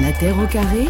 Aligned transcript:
La 0.00 0.12
Terre 0.12 0.38
au 0.38 0.46
carré, 0.46 0.88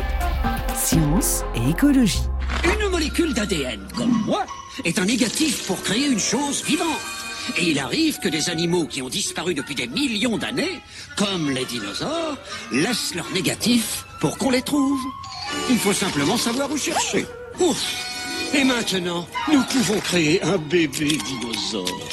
science 0.74 1.42
et 1.56 1.70
écologie. 1.70 2.22
Une 2.62 2.88
molécule 2.90 3.34
d'ADN, 3.34 3.80
comme 3.96 4.12
moi, 4.24 4.46
est 4.84 5.00
un 5.00 5.04
négatif 5.04 5.66
pour 5.66 5.82
créer 5.82 6.06
une 6.06 6.20
chose 6.20 6.62
vivante. 6.64 7.00
Et 7.58 7.70
il 7.70 7.78
arrive 7.80 8.20
que 8.20 8.28
des 8.28 8.50
animaux 8.50 8.86
qui 8.86 9.02
ont 9.02 9.08
disparu 9.08 9.54
depuis 9.54 9.74
des 9.74 9.88
millions 9.88 10.38
d'années, 10.38 10.80
comme 11.16 11.50
les 11.50 11.64
dinosaures, 11.64 12.36
laissent 12.70 13.14
leur 13.16 13.28
négatif 13.32 14.04
pour 14.20 14.38
qu'on 14.38 14.50
les 14.50 14.62
trouve. 14.62 15.00
Il 15.70 15.78
faut 15.78 15.92
simplement 15.92 16.36
savoir 16.36 16.70
où 16.70 16.76
chercher. 16.76 17.26
Ouf 17.58 17.82
Et 18.54 18.62
maintenant, 18.62 19.26
nous 19.52 19.62
pouvons 19.64 19.98
créer 19.98 20.40
un 20.44 20.58
bébé 20.58 21.18
dinosaure. 21.26 22.08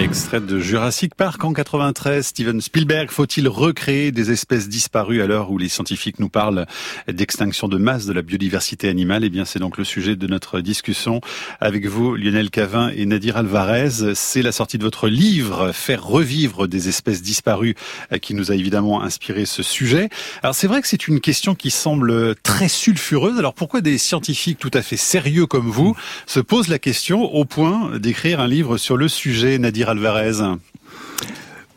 Extrait 0.00 0.40
de 0.40 0.60
Jurassic 0.60 1.16
Park 1.16 1.42
en 1.42 1.52
93, 1.52 2.24
Steven 2.24 2.60
Spielberg, 2.60 3.10
faut-il 3.10 3.48
recréer 3.48 4.12
des 4.12 4.30
espèces 4.30 4.68
disparues 4.68 5.22
à 5.22 5.26
l'heure 5.26 5.50
où 5.50 5.58
les 5.58 5.68
scientifiques 5.68 6.20
nous 6.20 6.28
parlent 6.28 6.66
d'extinction 7.08 7.66
de 7.66 7.78
masse 7.78 8.06
de 8.06 8.12
la 8.12 8.22
biodiversité 8.22 8.88
animale? 8.88 9.24
Eh 9.24 9.28
bien, 9.28 9.44
c'est 9.44 9.58
donc 9.58 9.76
le 9.76 9.82
sujet 9.82 10.14
de 10.14 10.26
notre 10.28 10.60
discussion 10.60 11.20
avec 11.60 11.86
vous, 11.86 12.14
Lionel 12.14 12.50
Cavin 12.50 12.90
et 12.94 13.06
Nadir 13.06 13.38
Alvarez. 13.38 14.14
C'est 14.14 14.42
la 14.42 14.52
sortie 14.52 14.78
de 14.78 14.84
votre 14.84 15.08
livre, 15.08 15.72
Faire 15.72 16.04
revivre 16.04 16.68
des 16.68 16.88
espèces 16.88 17.20
disparues, 17.20 17.74
qui 18.22 18.34
nous 18.34 18.52
a 18.52 18.54
évidemment 18.54 19.02
inspiré 19.02 19.46
ce 19.46 19.64
sujet. 19.64 20.10
Alors, 20.44 20.54
c'est 20.54 20.68
vrai 20.68 20.80
que 20.80 20.86
c'est 20.86 21.08
une 21.08 21.20
question 21.20 21.56
qui 21.56 21.70
semble 21.70 22.36
très 22.36 22.68
sulfureuse. 22.68 23.36
Alors, 23.36 23.52
pourquoi 23.52 23.80
des 23.80 23.98
scientifiques 23.98 24.60
tout 24.60 24.70
à 24.74 24.82
fait 24.82 24.96
sérieux 24.96 25.46
comme 25.46 25.68
vous 25.68 25.96
se 26.26 26.38
posent 26.38 26.68
la 26.68 26.78
question 26.78 27.22
au 27.24 27.44
point 27.44 27.98
d'écrire 27.98 28.38
un 28.38 28.46
livre 28.46 28.78
sur 28.78 28.96
le 28.96 29.08
sujet, 29.08 29.58
Nadir 29.58 29.87
Alvarez 29.88 30.42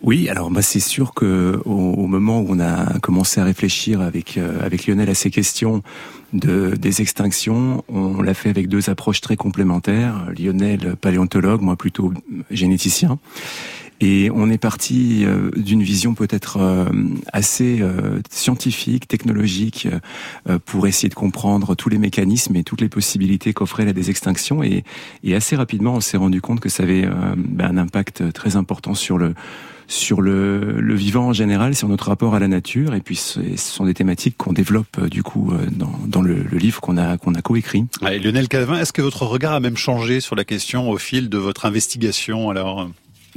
oui, 0.04 0.30
alors 0.30 0.50
bah, 0.50 0.64
c'est 0.64 0.80
sûr 0.80 1.14
que 1.14 1.62
au, 1.64 2.08
moment 2.08 2.40
où 2.40 2.48
on 2.50 2.60
a 2.60 2.98
commencé 3.02 3.40
à 3.40 3.44
réfléchir 3.44 4.02
avec 4.02 4.36
euh, 4.36 4.66
avec 4.66 4.88
Lionel 4.88 5.12
à 5.12 5.14
ces 5.14 5.30
questions 5.30 5.84
de 6.34 6.72
des 6.76 7.02
extinctions, 7.02 7.84
on 7.88 8.23
l'a 8.23 8.34
fait 8.34 8.50
avec 8.50 8.68
deux 8.68 8.90
approches 8.90 9.22
très 9.22 9.36
complémentaires. 9.36 10.26
Lionel 10.36 10.95
paléontologue, 11.00 11.62
moi 11.62 11.76
plutôt 11.76 12.12
généticien. 12.50 13.20
Et 14.02 14.30
on 14.33 14.49
est 14.49 14.57
parti 14.57 15.23
euh, 15.23 15.52
d'une 15.55 15.81
vision 15.81 16.13
peut-être 16.16 16.57
euh, 16.57 16.85
assez 17.31 17.81
scientifique, 18.30 19.07
technologique, 19.07 19.88
pour 20.66 20.88
essayer 20.88 21.09
de 21.09 21.13
comprendre 21.13 21.75
tous 21.75 21.89
les 21.89 21.97
mécanismes 21.97 22.55
et 22.55 22.63
toutes 22.63 22.81
les 22.81 22.89
possibilités 22.89 23.53
qu'offrait 23.53 23.85
la 23.85 23.94
désextinction. 23.94 24.63
Et, 24.63 24.83
et 25.23 25.35
assez 25.35 25.55
rapidement, 25.55 25.95
on 25.95 26.02
s'est 26.02 26.17
rendu 26.17 26.41
compte 26.41 26.59
que 26.59 26.69
ça 26.69 26.83
avait 26.83 27.07
ben, 27.38 27.66
un 27.66 27.77
impact 27.77 28.33
très 28.33 28.55
important 28.55 28.95
sur 28.95 29.17
le 29.17 29.33
sur 29.91 30.22
le, 30.22 30.79
le, 30.79 30.95
vivant 30.95 31.27
en 31.27 31.33
général, 31.33 31.75
sur 31.75 31.89
notre 31.89 32.07
rapport 32.07 32.33
à 32.33 32.39
la 32.39 32.47
nature. 32.47 32.95
Et 32.95 33.02
puis, 33.02 33.17
ce 33.17 33.41
sont 33.57 33.85
des 33.85 33.94
thématiques 33.94 34.38
qu'on 34.38 34.53
développe 34.53 34.97
euh, 34.99 35.09
du 35.09 35.22
coup 35.22 35.52
euh, 35.52 35.66
dans, 35.69 35.94
dans 36.07 36.22
le, 36.22 36.44
le, 36.49 36.57
livre 36.57 36.79
qu'on 36.79 36.97
a 36.97 37.17
qu'on 37.17 37.35
a 37.35 37.41
coécrit. 37.41 37.85
Lionel 38.02 38.47
Calvin, 38.47 38.79
est-ce 38.79 38.94
que 38.94 39.02
votre 39.02 39.23
regard 39.23 39.53
a 39.53 39.59
même 39.59 39.77
changé 39.77 40.22
sur 40.22 40.35
la 40.35 40.45
question 40.45 40.89
au 40.89 40.97
fil 40.97 41.29
de 41.29 41.38
votre 41.38 41.66
investigation 41.66 42.49
Alors. 42.49 42.89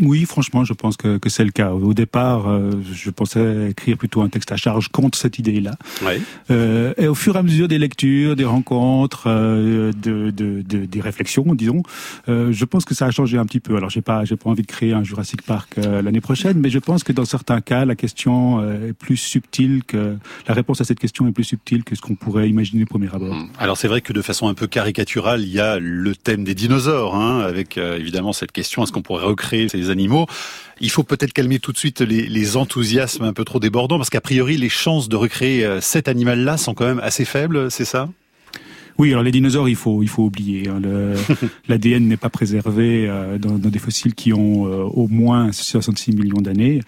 Oui, 0.03 0.25
franchement, 0.25 0.65
je 0.65 0.73
pense 0.73 0.97
que, 0.97 1.19
que 1.19 1.29
c'est 1.29 1.45
le 1.45 1.51
cas. 1.51 1.73
Au 1.73 1.95
départ, 1.95 2.49
euh, 2.49 2.73
je 2.93 3.11
pensais 3.11 3.71
écrire 3.71 3.97
plutôt 3.97 4.23
un 4.23 4.29
texte 4.29 4.51
à 4.53 4.57
charge 4.57 4.89
contre 4.89 5.17
cette 5.17 5.39
idée-là. 5.39 5.77
Ouais. 6.05 6.21
Euh, 6.51 6.95
et 6.97 7.07
au 7.07 7.15
fur 7.15 7.37
et 7.37 7.39
à 7.39 7.43
mesure 7.43 7.69
des 7.69 7.79
lectures, 7.79 8.37
des 8.37 8.45
rencontres, 8.45 9.25
euh, 9.27 9.93
de, 9.93 10.31
de, 10.31 10.63
de, 10.63 10.85
des 10.85 11.01
réflexions, 11.01 11.45
disons, 11.55 11.83
euh, 12.29 12.51
je 12.53 12.65
pense 12.65 12.85
que 12.85 12.95
ça 12.95 13.07
a 13.07 13.11
changé 13.11 13.39
un 13.39 13.47
petit 13.47 13.61
peu. 13.61 13.77
Alors, 13.77 13.91
j'ai 13.91 14.03
pas, 14.03 14.25
j'ai 14.25 14.37
pas 14.37 14.51
envie 14.51 14.63
de 14.63 14.67
créer 14.67 14.93
un 14.93 15.05
Jurassic 15.05 15.43
Park 15.43 15.79
euh, 15.79 16.03
l'année 16.03 16.21
prochaine, 16.21 16.59
mais 16.59 16.71
je 16.71 16.79
pense 16.79 17.05
que 17.05 17.13
dans 17.13 17.25
certains 17.25 17.61
cas, 17.61 17.85
la 17.85 17.95
question 17.95 18.61
euh, 18.61 18.89
est 18.89 18.93
plus 18.93 19.17
subtile 19.17 19.85
que 19.87 20.17
la 20.49 20.55
réponse 20.55 20.81
à 20.81 20.85
cette 20.85 20.99
question 20.99 21.29
est 21.29 21.33
plus 21.33 21.45
subtile 21.45 21.85
que 21.85 21.95
ce 21.95 22.01
qu'on 22.01 22.17
pourrait 22.17 22.49
imaginer 22.49 22.83
au 22.83 22.87
premier 22.87 23.09
abord. 23.15 23.35
Mmh. 23.35 23.49
Alors, 23.59 23.77
c'est 23.77 23.89
vrai 23.89 24.01
que 24.01 24.13
de 24.13 24.23
façon 24.23 24.49
un 24.49 24.55
peu 24.55 24.67
caricaturale, 24.67 25.43
il 25.43 25.53
y 25.53 25.61
a 25.61 25.79
le 25.79 26.17
thème 26.17 26.45
des 26.45 26.55
dinosaures, 26.55 27.15
hein, 27.15 27.41
avec 27.41 27.79
évidemment 27.79 28.33
cette 28.33 28.53
question 28.53 28.83
est-ce 28.83 28.93
qu'on 28.93 29.03
pourrait 29.03 29.25
recréer 29.25 29.69
ces 29.69 29.84
animaux. 29.91 30.27
Il 30.81 30.91
faut 30.91 31.05
peut-être 31.05 31.33
calmer 31.33 31.59
tout 31.59 31.73
de 31.73 31.79
suite 31.79 32.01
les, 32.01 32.27
les, 32.27 32.57
enthousiasmes 32.57 33.25
un 33.25 33.33
peu 33.33 33.45
trop 33.45 33.61
débordants, 33.61 33.97
parce 33.97 34.11
qu'a 34.11 34.21
priori, 34.21 34.57
les 34.57 34.69
chances 34.69 35.09
de 35.09 35.17
recréer 35.17 35.65
euh, 35.65 35.81
cet 35.81 36.09
animal-là 36.09 36.57
sont 36.57 36.75
quand 36.75 36.87
même 36.87 37.01
assez 37.01 37.25
faibles, 37.25 37.71
c'est 37.71 37.85
ça? 37.85 38.09
Oui, 38.99 39.11
alors 39.11 39.25
les 39.25 39.33
dinosaures, 39.33 39.69
il 39.69 39.77
faut 39.77 40.03
il 40.03 40.09
faut 40.09 40.25
oublier. 40.25 40.69
Hein, 40.69 40.81
L'ADN 41.69 42.05
n'est 42.09 42.17
pas 42.17 42.29
préservé 42.29 43.07
euh, 43.09 43.39
dans, 43.39 43.59
dans, 43.59 43.69
des 43.69 43.79
fossiles 43.79 44.15
qui 44.15 44.33
ont 44.33 44.67
euh, 44.67 44.83
au 44.85 45.09
moins 45.09 45.51
66 45.51 46.13
millions 46.13 46.41
d'années. 46.41 46.81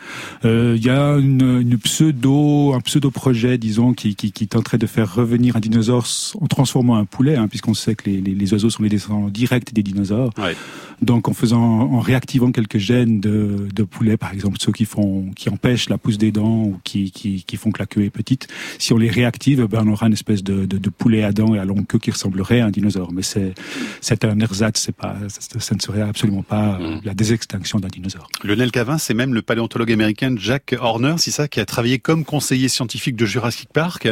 Euh, 0.45 0.75
il 0.77 0.85
y 0.85 0.91
a 0.91 1.15
une, 1.15 1.61
une, 1.61 1.79
pseudo 1.79 2.75
un 2.75 2.81
pseudo 2.81 3.11
projet, 3.11 3.59
disons, 3.59 3.93
qui, 3.93 4.15
qui, 4.15 4.31
qui 4.31 4.47
tenterait 4.47 4.79
de 4.79 4.87
faire 4.87 5.13
revenir 5.13 5.57
un 5.57 5.61
dinosaure 5.61 6.07
en 6.41 6.47
transformant 6.47 6.97
un 6.97 7.05
poulet, 7.05 7.37
hein, 7.37 7.49
puisqu'on 7.49 7.75
sait 7.75 7.95
que 7.95 8.09
les, 8.09 8.21
les, 8.21 8.35
les, 8.35 8.53
oiseaux 8.53 8.71
sont 8.71 8.83
les 8.83 8.89
descendants 8.89 9.29
directs 9.29 9.75
des 9.75 9.83
dinosaures. 9.83 10.33
Ouais. 10.39 10.55
Donc 11.03 11.29
en 11.29 11.35
faisant 11.35 11.61
en 11.61 12.01
réactivant 12.01 12.53
quelques 12.53 12.79
gènes 12.79 13.21
de, 13.21 13.69
de 13.75 13.83
poulet, 13.83 14.17
par 14.17 14.33
exemple 14.33 14.57
ceux 14.61 14.73
qui 14.73 14.87
font 14.87 15.31
qui 15.37 15.51
empêchent 15.51 15.91
la 15.91 15.99
pousse 15.99 16.17
des 16.17 16.33
dents 16.33 16.63
ou 16.63 16.81
qui, 16.85 17.11
qui, 17.11 17.45
qui 17.45 17.57
font 17.57 17.71
que 17.71 17.81
la 17.81 17.87
queue 17.87 18.05
est 18.05 18.11
petite, 18.11 18.49
si 18.79 18.95
on 18.95 18.97
les 18.97 19.11
réactive, 19.11 19.67
ben 19.67 19.83
on 19.85 19.93
aura 19.93 20.07
une 20.07 20.15
espèce 20.15 20.43
de, 20.43 20.65
de, 20.65 20.79
de 20.79 20.91
poulet 20.91 21.23
à 21.23 21.33
dents 21.33 21.55
et 21.55 21.59
à 21.59 21.67
longue 21.67 21.87
queue 21.87 21.96
qui 21.99 22.11
ressemblerait 22.11 22.61
à 22.61 22.67
un 22.67 22.71
dinosaure. 22.71 23.13
Mais 23.13 23.23
c'est, 23.23 24.25
un 24.25 24.41
ersatz, 24.41 24.81
c'est 24.81 24.95
pas, 24.95 25.17
ça, 25.29 25.75
ne 25.75 25.81
serait 25.81 26.03
absolument 26.03 26.43
pas 26.43 26.79
mmh. 26.79 27.01
la 27.05 27.15
désextinction 27.15 27.79
d'un 27.81 27.89
dinosaure. 27.89 28.29
Lionel 28.45 28.71
Cavin, 28.71 28.99
c'est 28.99 29.15
même 29.15 29.35
le 29.35 29.43
paléontologue 29.43 29.93
américain 29.93 30.35
Jack 30.37 30.75
Horner, 30.79 31.15
c'est 31.19 31.31
ça, 31.31 31.49
qui 31.49 31.61
a 31.61 31.67
travaillé 31.67 31.99
comme 31.99 32.25
conseiller 32.25 32.69
scientifique 32.69 33.17
de 33.17 33.27
Jurassic 33.27 33.69
Park, 33.73 34.09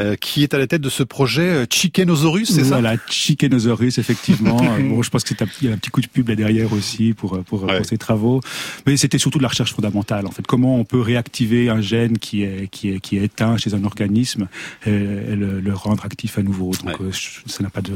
euh, 0.00 0.16
qui 0.16 0.42
est 0.42 0.54
à 0.54 0.58
la 0.58 0.66
tête 0.66 0.80
de 0.80 0.88
ce 0.88 1.02
projet 1.02 1.48
euh, 1.48 1.66
Chickenosaurus, 1.68 2.48
c'est 2.48 2.62
voilà, 2.62 2.68
ça? 2.68 2.80
Voilà, 2.80 2.96
Chickenosaurus, 3.08 3.98
effectivement. 3.98 4.56
bon, 4.80 5.02
je 5.02 5.10
pense 5.10 5.24
qu'il 5.24 5.36
y 5.62 5.68
a 5.68 5.72
un 5.72 5.76
petit 5.76 5.90
coup 5.90 6.00
de 6.00 6.06
pub 6.06 6.28
là 6.28 6.34
derrière 6.34 6.72
aussi 6.72 7.12
pour, 7.12 7.42
pour, 7.44 7.64
ouais. 7.64 7.76
pour 7.78 7.86
ses 7.86 7.98
travaux. 7.98 8.40
Mais 8.86 8.96
c'était 8.96 9.18
surtout 9.18 9.38
de 9.38 9.42
la 9.42 9.48
recherche 9.48 9.74
fondamentale, 9.74 10.26
en 10.26 10.30
fait. 10.30 10.46
Comment 10.46 10.76
on 10.76 10.84
peut 10.84 11.00
réactiver 11.00 11.68
un 11.68 11.80
gène 11.80 12.18
qui 12.18 12.42
est, 12.42 12.68
qui 12.70 12.90
est, 12.90 13.00
qui 13.00 13.18
est 13.18 13.24
éteint 13.24 13.56
chez 13.56 13.74
un 13.74 13.84
organisme 13.84 14.48
et, 14.86 14.90
et 14.90 15.36
le, 15.36 15.60
le, 15.60 15.74
rendre 15.74 16.04
actif 16.04 16.38
à 16.38 16.42
nouveau. 16.42 16.72
Donc, 16.72 17.00
ouais 17.00 17.10
ça 17.46 17.62
n'a 17.62 17.70
pas 17.70 17.80
de, 17.80 17.92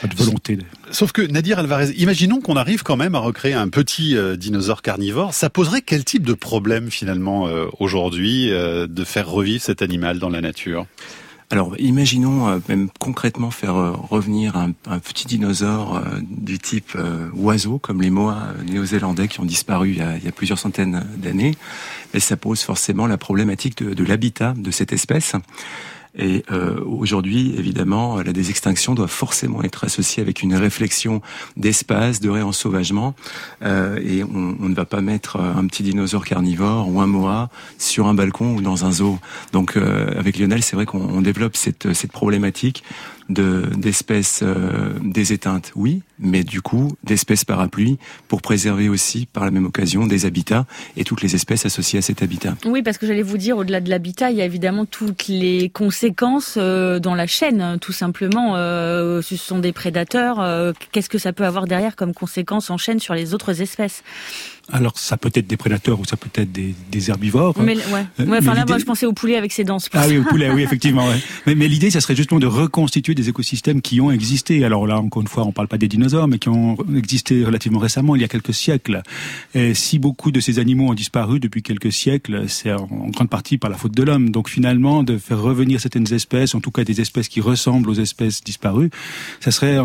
pas 0.00 0.08
de 0.08 0.14
volonté. 0.16 0.58
Sauf 0.90 1.12
que 1.12 1.22
Nadir 1.22 1.58
Alvarez, 1.58 1.90
imaginons 1.96 2.40
qu'on 2.40 2.56
arrive 2.56 2.82
quand 2.82 2.96
même 2.96 3.14
à 3.14 3.18
recréer 3.18 3.54
un 3.54 3.68
petit 3.68 4.16
euh, 4.16 4.36
dinosaure 4.36 4.82
carnivore. 4.82 5.34
Ça 5.34 5.50
poserait 5.50 5.82
quel 5.82 6.04
type 6.04 6.24
de 6.24 6.34
problème 6.34 6.90
finalement 6.90 7.46
euh, 7.46 7.66
aujourd'hui 7.78 8.50
euh, 8.50 8.86
de 8.86 9.04
faire 9.04 9.28
revivre 9.28 9.62
cet 9.62 9.82
animal 9.82 10.18
dans 10.18 10.30
la 10.30 10.40
nature? 10.40 10.86
Alors, 11.52 11.78
imaginons 11.78 12.48
euh, 12.48 12.58
même 12.70 12.88
concrètement 12.98 13.50
faire 13.50 13.76
euh, 13.76 13.92
revenir 13.92 14.56
un, 14.56 14.72
un, 14.86 14.98
petit 15.00 15.26
dinosaure 15.26 15.96
euh, 15.96 16.18
du 16.22 16.58
type 16.58 16.96
oiseau, 17.34 17.78
comme 17.78 18.00
les 18.00 18.08
moas 18.08 18.54
néo-zélandais 18.64 19.28
qui 19.28 19.38
ont 19.38 19.44
disparu 19.44 19.90
il 19.90 19.98
y 19.98 20.00
a, 20.00 20.16
il 20.16 20.24
y 20.24 20.28
a 20.28 20.32
plusieurs 20.32 20.58
centaines 20.58 21.04
d'années. 21.18 21.54
Mais 22.14 22.20
ça 22.20 22.38
pose 22.38 22.62
forcément 22.62 23.06
la 23.06 23.18
problématique 23.18 23.84
de, 23.84 23.92
de 23.92 24.04
l'habitat 24.04 24.54
de 24.56 24.70
cette 24.70 24.94
espèce. 24.94 25.34
Et 26.16 26.44
euh, 26.50 26.78
aujourd'hui, 26.84 27.54
évidemment, 27.56 28.20
la 28.20 28.32
désextinction 28.32 28.94
doit 28.94 29.08
forcément 29.08 29.62
être 29.62 29.84
associée 29.84 30.22
avec 30.22 30.42
une 30.42 30.54
réflexion 30.54 31.22
d'espace, 31.56 32.20
de 32.20 32.28
réensauvagement. 32.28 33.14
Euh, 33.62 33.98
et 34.04 34.22
on, 34.22 34.68
ne 34.68 34.74
va 34.74 34.84
pas 34.84 35.00
mettre 35.00 35.40
un 35.40 35.66
petit 35.66 35.82
dinosaure 35.82 36.24
carnivore 36.24 36.88
ou 36.88 37.00
un 37.00 37.06
moa 37.06 37.48
sur 37.78 38.06
un 38.08 38.14
balcon 38.14 38.54
ou 38.56 38.60
dans 38.60 38.84
un 38.84 38.92
zoo. 38.92 39.18
Donc, 39.52 39.76
euh, 39.76 40.18
avec 40.18 40.38
Lionel, 40.38 40.62
c'est 40.62 40.76
vrai 40.76 40.86
qu'on 40.86 41.22
développe 41.22 41.56
cette, 41.56 41.94
cette 41.94 42.12
problématique 42.12 42.84
de 43.28 43.68
d'espèces 43.76 44.40
euh, 44.42 44.94
des 45.02 45.32
éteintes, 45.32 45.72
oui, 45.76 46.02
mais 46.18 46.44
du 46.44 46.62
coup 46.62 46.92
d'espèces 47.04 47.44
parapluies 47.44 47.98
pour 48.28 48.42
préserver 48.42 48.88
aussi 48.88 49.26
par 49.26 49.44
la 49.44 49.50
même 49.50 49.66
occasion 49.66 50.06
des 50.06 50.26
habitats 50.26 50.66
et 50.96 51.04
toutes 51.04 51.22
les 51.22 51.34
espèces 51.34 51.66
associées 51.66 51.98
à 51.98 52.02
cet 52.02 52.22
habitat. 52.22 52.54
Oui, 52.64 52.82
parce 52.82 52.98
que 52.98 53.06
j'allais 53.06 53.22
vous 53.22 53.38
dire, 53.38 53.56
au-delà 53.56 53.80
de 53.80 53.90
l'habitat, 53.90 54.30
il 54.30 54.36
y 54.36 54.42
a 54.42 54.44
évidemment 54.44 54.86
toutes 54.86 55.28
les 55.28 55.68
conséquences 55.68 56.54
euh, 56.56 56.98
dans 56.98 57.14
la 57.14 57.26
chaîne, 57.26 57.78
tout 57.80 57.92
simplement. 57.92 58.56
Euh, 58.56 59.22
ce 59.22 59.36
sont 59.36 59.58
des 59.58 59.72
prédateurs. 59.72 60.40
Euh, 60.40 60.72
Qu'est-ce 60.92 61.08
que 61.08 61.18
ça 61.18 61.32
peut 61.32 61.44
avoir 61.44 61.66
derrière 61.66 61.96
comme 61.96 62.14
conséquence 62.14 62.70
en 62.70 62.78
chaîne 62.78 63.00
sur 63.00 63.14
les 63.14 63.34
autres 63.34 63.60
espèces? 63.60 64.02
Alors 64.72 64.98
ça 64.98 65.16
peut 65.16 65.30
être 65.34 65.46
des 65.46 65.56
prédateurs 65.56 66.00
ou 66.00 66.04
ça 66.04 66.16
peut 66.16 66.30
être 66.34 66.50
des, 66.50 66.74
des 66.90 67.10
herbivores. 67.10 67.54
Mais, 67.60 67.76
ouais. 67.76 68.06
Euh, 68.20 68.26
ouais 68.26 68.38
enfin 68.38 68.54
là, 68.54 68.64
moi, 68.66 68.78
je 68.78 68.84
pensais 68.84 69.06
au 69.06 69.12
poulet 69.12 69.36
avec 69.36 69.52
ses 69.52 69.64
dents. 69.64 69.78
Ah 69.92 70.06
oui, 70.08 70.18
au 70.18 70.24
poulet, 70.24 70.50
oui, 70.50 70.62
effectivement. 70.62 71.06
Ouais. 71.06 71.20
Mais, 71.46 71.54
mais 71.54 71.68
l'idée, 71.68 71.90
ça 71.90 72.00
serait 72.00 72.14
justement 72.14 72.40
de 72.40 72.46
reconstituer 72.46 73.14
des 73.14 73.28
écosystèmes 73.28 73.82
qui 73.82 74.00
ont 74.00 74.10
existé. 74.10 74.64
Alors 74.64 74.86
là, 74.86 74.98
encore 74.98 75.22
une 75.22 75.28
fois, 75.28 75.44
on 75.44 75.52
parle 75.52 75.66
pas 75.66 75.78
des 75.78 75.88
dinosaures, 75.88 76.28
mais 76.28 76.38
qui 76.38 76.48
ont 76.48 76.76
existé 76.96 77.44
relativement 77.44 77.80
récemment, 77.80 78.14
il 78.14 78.22
y 78.22 78.24
a 78.24 78.28
quelques 78.28 78.54
siècles. 78.54 79.02
Et 79.54 79.74
si 79.74 79.98
beaucoup 79.98 80.30
de 80.30 80.40
ces 80.40 80.58
animaux 80.58 80.90
ont 80.90 80.94
disparu 80.94 81.40
depuis 81.40 81.62
quelques 81.62 81.92
siècles, 81.92 82.44
c'est 82.48 82.72
en, 82.72 82.88
en 82.90 83.08
grande 83.08 83.28
partie 83.28 83.58
par 83.58 83.70
la 83.70 83.76
faute 83.76 83.92
de 83.92 84.02
l'homme. 84.02 84.30
Donc 84.30 84.48
finalement, 84.48 85.02
de 85.02 85.18
faire 85.18 85.40
revenir 85.40 85.80
certaines 85.80 86.12
espèces, 86.12 86.54
en 86.54 86.60
tout 86.60 86.70
cas 86.70 86.84
des 86.84 87.00
espèces 87.00 87.28
qui 87.28 87.40
ressemblent 87.40 87.90
aux 87.90 87.94
espèces 87.94 88.42
disparues, 88.44 88.90
ça 89.40 89.50
serait, 89.50 89.78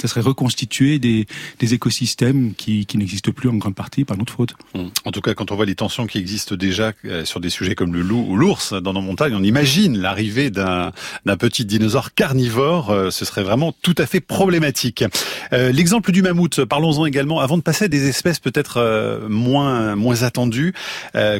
ça 0.00 0.08
serait 0.08 0.20
reconstituer 0.20 0.98
des, 0.98 1.26
des 1.58 1.74
écosystèmes 1.74 2.52
qui, 2.54 2.86
qui 2.86 2.98
n'existent 2.98 3.32
plus 3.32 3.48
en 3.48 3.54
grande 3.54 3.74
partie 3.74 4.04
par 4.04 4.16
notre 4.16 4.27
Mmh. 4.74 4.84
En 5.04 5.10
tout 5.10 5.20
cas, 5.20 5.34
quand 5.34 5.50
on 5.50 5.56
voit 5.56 5.66
les 5.66 5.74
tensions 5.74 6.06
qui 6.06 6.18
existent 6.18 6.54
déjà 6.54 6.92
euh, 7.04 7.24
sur 7.24 7.40
des 7.40 7.50
sujets 7.50 7.74
comme 7.74 7.92
le 7.92 8.02
loup 8.02 8.24
ou 8.28 8.36
l'ours 8.36 8.72
dans 8.72 8.92
nos 8.92 9.00
montagnes, 9.00 9.34
on 9.34 9.42
imagine 9.42 9.98
l'arrivée 9.98 10.50
d'un 10.50 10.92
petit 11.38 11.64
dinosaure 11.64 12.14
carnivore. 12.14 12.90
Euh, 12.90 13.10
ce 13.10 13.24
serait 13.24 13.42
vraiment 13.42 13.72
tout 13.82 13.94
à 13.98 14.06
fait 14.06 14.20
problématique. 14.20 15.04
Euh, 15.52 15.72
l'exemple 15.72 16.12
du 16.12 16.22
mammouth, 16.22 16.64
parlons-en 16.64 17.06
également. 17.06 17.40
Avant 17.40 17.56
de 17.56 17.62
passer 17.62 17.86
à 17.86 17.88
des 17.88 18.08
espèces 18.08 18.38
peut-être 18.40 19.26
moins 19.28 19.96
moins 19.96 20.22
attendues, 20.22 20.74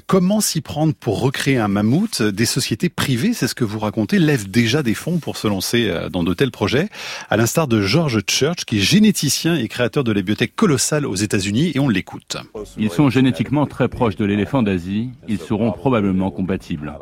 comment 0.07 0.41
s'y 0.41 0.61
prendre 0.61 0.95
pour 0.95 1.21
recréer 1.21 1.59
un 1.59 1.69
mammouth? 1.69 2.23
Des 2.23 2.47
sociétés 2.47 2.89
privées, 2.89 3.33
c'est 3.35 3.49
ce 3.49 3.55
que 3.55 3.65
vous 3.65 3.79
racontez, 3.79 4.19
lèvent 4.19 4.51
déjà 4.51 4.83
des 4.83 4.95
fonds 4.95 5.19
pour 5.19 5.37
se 5.37 5.47
lancer 5.47 5.93
dans 6.11 6.23
de 6.23 6.35
tels 6.35 6.51
projets, 6.51 6.89
à 7.31 7.37
l'instar 7.37 7.69
de 7.69 7.83
George 7.83 8.21
Church, 8.29 8.65
qui 8.65 8.79
est 8.79 8.83
généticien 8.83 9.57
et 9.57 9.69
créateur 9.69 10.05
de 10.05 10.13
la 10.13 10.21
bibliothèque 10.21 10.57
colossale 10.57 11.07
aux 11.07 11.15
États-Unis, 11.15 11.73
et 11.75 11.79
on 11.79 11.89
l'écoute. 11.89 12.37
Ils 12.77 12.91
sont 12.91 13.09
génétiquement 13.11 13.67
très 13.67 13.89
proches 13.89 14.17
de 14.17 14.25
l'éléphant 14.25 14.63
d'Asie. 14.63 15.11
Ils 15.29 15.39
seront 15.39 15.73
probablement 15.73 16.31
compatibles. 16.31 16.93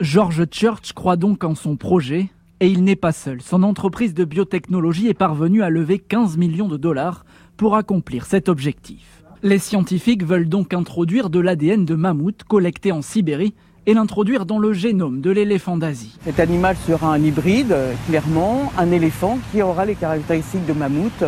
George 0.00 0.44
Church 0.50 0.92
croit 0.92 1.16
donc 1.16 1.44
en 1.44 1.54
son 1.54 1.76
projet, 1.76 2.28
et 2.60 2.68
il 2.68 2.84
n'est 2.84 2.96
pas 2.96 3.12
seul. 3.12 3.42
Son 3.42 3.62
entreprise 3.62 4.14
de 4.14 4.24
biotechnologie 4.24 5.08
est 5.08 5.14
parvenue 5.14 5.62
à 5.62 5.70
lever 5.70 5.98
15 5.98 6.36
millions 6.36 6.68
de 6.68 6.76
dollars 6.76 7.24
pour 7.56 7.76
accomplir 7.76 8.26
cet 8.26 8.48
objectif. 8.48 9.22
Les 9.42 9.58
scientifiques 9.58 10.24
veulent 10.24 10.48
donc 10.48 10.74
introduire 10.74 11.30
de 11.30 11.40
l'ADN 11.40 11.84
de 11.84 11.94
mammouth 11.94 12.44
collecté 12.44 12.92
en 12.92 13.02
Sibérie 13.02 13.54
et 13.86 13.94
l'introduire 13.94 14.46
dans 14.46 14.58
le 14.58 14.72
génome 14.72 15.20
de 15.20 15.30
l'éléphant 15.30 15.76
d'Asie. 15.76 16.16
Cet 16.24 16.40
animal 16.40 16.76
sera 16.86 17.14
un 17.14 17.22
hybride, 17.22 17.74
clairement, 18.08 18.72
un 18.76 18.90
éléphant 18.90 19.38
qui 19.52 19.62
aura 19.62 19.84
les 19.84 19.94
caractéristiques 19.94 20.66
de 20.66 20.72
mammouth 20.72 21.24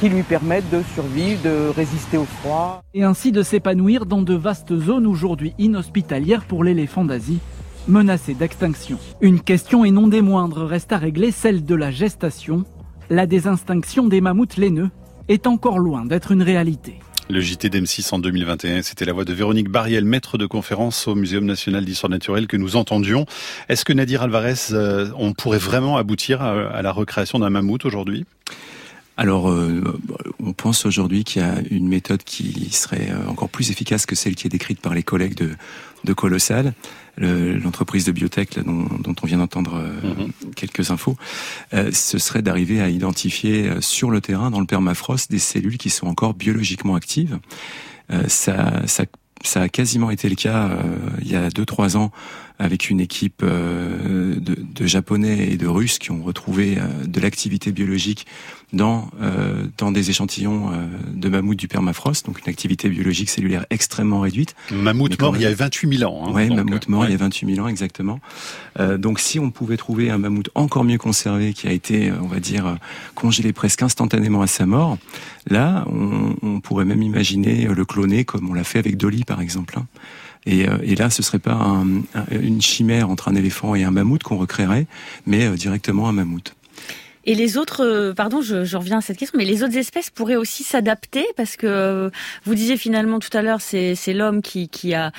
qui 0.00 0.08
lui 0.08 0.22
permettent 0.22 0.68
de 0.70 0.82
survivre, 0.94 1.42
de 1.42 1.68
résister 1.74 2.18
au 2.18 2.24
froid. 2.24 2.82
Et 2.92 3.02
ainsi 3.02 3.32
de 3.32 3.42
s'épanouir 3.42 4.06
dans 4.06 4.22
de 4.22 4.34
vastes 4.34 4.76
zones 4.78 5.06
aujourd'hui 5.06 5.54
inhospitalières 5.58 6.44
pour 6.44 6.64
l'éléphant 6.64 7.04
d'Asie, 7.04 7.38
menacé 7.88 8.34
d'extinction. 8.34 8.98
Une 9.20 9.40
question 9.40 9.84
et 9.84 9.90
non 9.90 10.06
des 10.06 10.20
moindres 10.20 10.64
reste 10.66 10.92
à 10.92 10.98
régler, 10.98 11.30
celle 11.30 11.64
de 11.64 11.74
la 11.74 11.90
gestation. 11.90 12.64
La 13.08 13.26
désextinction 13.26 14.06
des 14.06 14.20
mammouths 14.20 14.56
laineux 14.56 14.90
est 15.28 15.46
encore 15.46 15.78
loin 15.78 16.04
d'être 16.04 16.32
une 16.32 16.42
réalité. 16.42 16.98
Le 17.28 17.40
JT 17.40 17.70
d'M6 17.70 18.14
en 18.14 18.20
2021, 18.20 18.82
c'était 18.82 19.04
la 19.04 19.12
voix 19.12 19.24
de 19.24 19.32
Véronique 19.32 19.68
Bariel, 19.68 20.04
maître 20.04 20.38
de 20.38 20.46
conférence 20.46 21.08
au 21.08 21.16
Muséum 21.16 21.44
national 21.44 21.84
d'histoire 21.84 22.08
naturelle 22.08 22.46
que 22.46 22.56
nous 22.56 22.76
entendions. 22.76 23.26
Est-ce 23.68 23.84
que 23.84 23.92
Nadir 23.92 24.22
Alvarez, 24.22 24.54
euh, 24.70 25.08
on 25.18 25.32
pourrait 25.32 25.58
vraiment 25.58 25.96
aboutir 25.96 26.40
à 26.42 26.82
la 26.82 26.92
recréation 26.92 27.40
d'un 27.40 27.50
mammouth 27.50 27.84
aujourd'hui? 27.84 28.26
Alors, 29.16 29.50
euh, 29.50 29.82
on 30.40 30.52
pense 30.52 30.84
aujourd'hui 30.84 31.24
qu'il 31.24 31.40
y 31.40 31.44
a 31.44 31.54
une 31.70 31.88
méthode 31.88 32.22
qui 32.22 32.68
serait 32.70 33.10
euh, 33.10 33.28
encore 33.28 33.48
plus 33.48 33.70
efficace 33.70 34.04
que 34.04 34.14
celle 34.14 34.34
qui 34.34 34.46
est 34.46 34.50
décrite 34.50 34.80
par 34.80 34.92
les 34.92 35.02
collègues 35.02 35.34
de, 35.34 35.52
de 36.04 36.12
Colossal, 36.12 36.74
l'entreprise 37.18 38.04
de 38.04 38.12
biotech 38.12 38.58
dont, 38.58 39.14
on 39.22 39.26
vient 39.26 39.38
d'entendre 39.38 39.76
euh, 39.76 40.14
mhm. 40.14 40.52
quelques 40.54 40.90
infos. 40.90 41.16
ce 41.72 42.18
serait 42.18 42.42
d'arriver 42.42 42.82
à 42.82 42.90
identifier 42.90 43.70
sur 43.80 44.10
le 44.10 44.20
terrain, 44.20 44.50
dans 44.50 44.60
le 44.60 44.66
permafrost, 44.66 45.30
des 45.30 45.38
cellules 45.38 45.78
qui 45.78 45.88
sont 45.88 46.06
encore 46.06 46.34
biologiquement 46.34 46.94
actives. 46.94 47.38
ça, 48.28 48.86
ça, 48.86 49.04
ça 49.42 49.62
a 49.62 49.68
quasiment 49.70 50.10
été 50.10 50.28
le 50.28 50.34
cas 50.34 50.70
il 51.22 51.28
y 51.28 51.36
a 51.36 51.48
deux 51.48 51.64
trois 51.64 51.96
ans 51.96 52.12
avec 52.58 52.90
une 52.90 53.00
équipe 53.00 53.44
de, 53.44 54.38
de, 54.40 54.86
japonais 54.86 55.48
et 55.50 55.56
de 55.56 55.66
russes 55.66 55.98
qui 55.98 56.10
ont 56.10 56.22
retrouvé 56.22 56.78
de 57.06 57.20
l'activité 57.20 57.72
biologique 57.72 58.26
dans 58.72 59.10
euh, 59.22 59.66
dans 59.78 59.92
des 59.92 60.10
échantillons 60.10 60.70
euh, 60.72 60.86
de 61.14 61.28
mammouth 61.28 61.56
du 61.56 61.68
permafrost, 61.68 62.26
donc 62.26 62.40
une 62.40 62.48
activité 62.48 62.88
biologique 62.88 63.30
cellulaire 63.30 63.64
extrêmement 63.70 64.20
réduite. 64.20 64.54
Mammouth 64.72 65.20
mort 65.20 65.36
il 65.36 65.42
y 65.42 65.46
a 65.46 65.54
28 65.54 65.98
000 65.98 66.10
ans. 66.10 66.26
Hein, 66.26 66.32
oui, 66.34 66.48
mammouth 66.48 66.88
mort 66.88 67.04
il 67.04 67.12
y 67.12 67.14
a 67.14 67.16
28 67.16 67.54
000 67.54 67.64
ans 67.64 67.68
exactement. 67.68 68.20
Euh, 68.80 68.98
donc 68.98 69.20
si 69.20 69.38
on 69.38 69.50
pouvait 69.50 69.76
trouver 69.76 70.10
un 70.10 70.18
mammouth 70.18 70.50
encore 70.54 70.84
mieux 70.84 70.98
conservé 70.98 71.52
qui 71.52 71.68
a 71.68 71.72
été, 71.72 72.12
on 72.12 72.26
va 72.26 72.40
dire, 72.40 72.76
congelé 73.14 73.52
presque 73.52 73.82
instantanément 73.82 74.42
à 74.42 74.46
sa 74.46 74.66
mort, 74.66 74.98
là 75.48 75.84
on, 75.88 76.34
on 76.42 76.60
pourrait 76.60 76.84
même 76.84 77.02
imaginer 77.02 77.66
le 77.66 77.84
cloner 77.84 78.24
comme 78.24 78.50
on 78.50 78.54
l'a 78.54 78.64
fait 78.64 78.78
avec 78.78 78.96
Dolly 78.96 79.24
par 79.24 79.40
exemple. 79.40 79.78
Hein. 80.46 80.78
Et, 80.82 80.94
là, 80.94 81.10
ce 81.10 81.22
serait 81.22 81.38
pas 81.38 81.54
un, 81.54 82.02
une 82.30 82.62
chimère 82.62 83.10
entre 83.10 83.28
un 83.28 83.34
éléphant 83.34 83.74
et 83.74 83.84
un 83.84 83.90
mammouth 83.90 84.22
qu'on 84.22 84.36
recréerait, 84.36 84.86
mais 85.26 85.48
directement 85.50 86.08
un 86.08 86.12
mammouth. 86.12 86.54
Et 87.26 87.34
les 87.34 87.56
autres, 87.58 87.84
euh, 87.84 88.14
pardon, 88.14 88.40
je, 88.40 88.64
je, 88.64 88.76
reviens 88.76 88.98
à 88.98 89.00
cette 89.00 89.18
question, 89.18 89.36
mais 89.36 89.44
les 89.44 89.64
autres 89.64 89.76
espèces 89.76 90.10
pourraient 90.10 90.36
aussi 90.36 90.62
s'adapter 90.62 91.26
parce 91.36 91.56
que 91.56 91.66
euh, 91.66 92.10
vous 92.44 92.54
disiez 92.54 92.76
finalement 92.76 93.18
tout 93.18 93.36
à 93.36 93.42
l'heure, 93.42 93.60
c'est, 93.60 93.96
l'homme 94.14 94.42
qui, 94.42 94.94
a, 94.94 95.10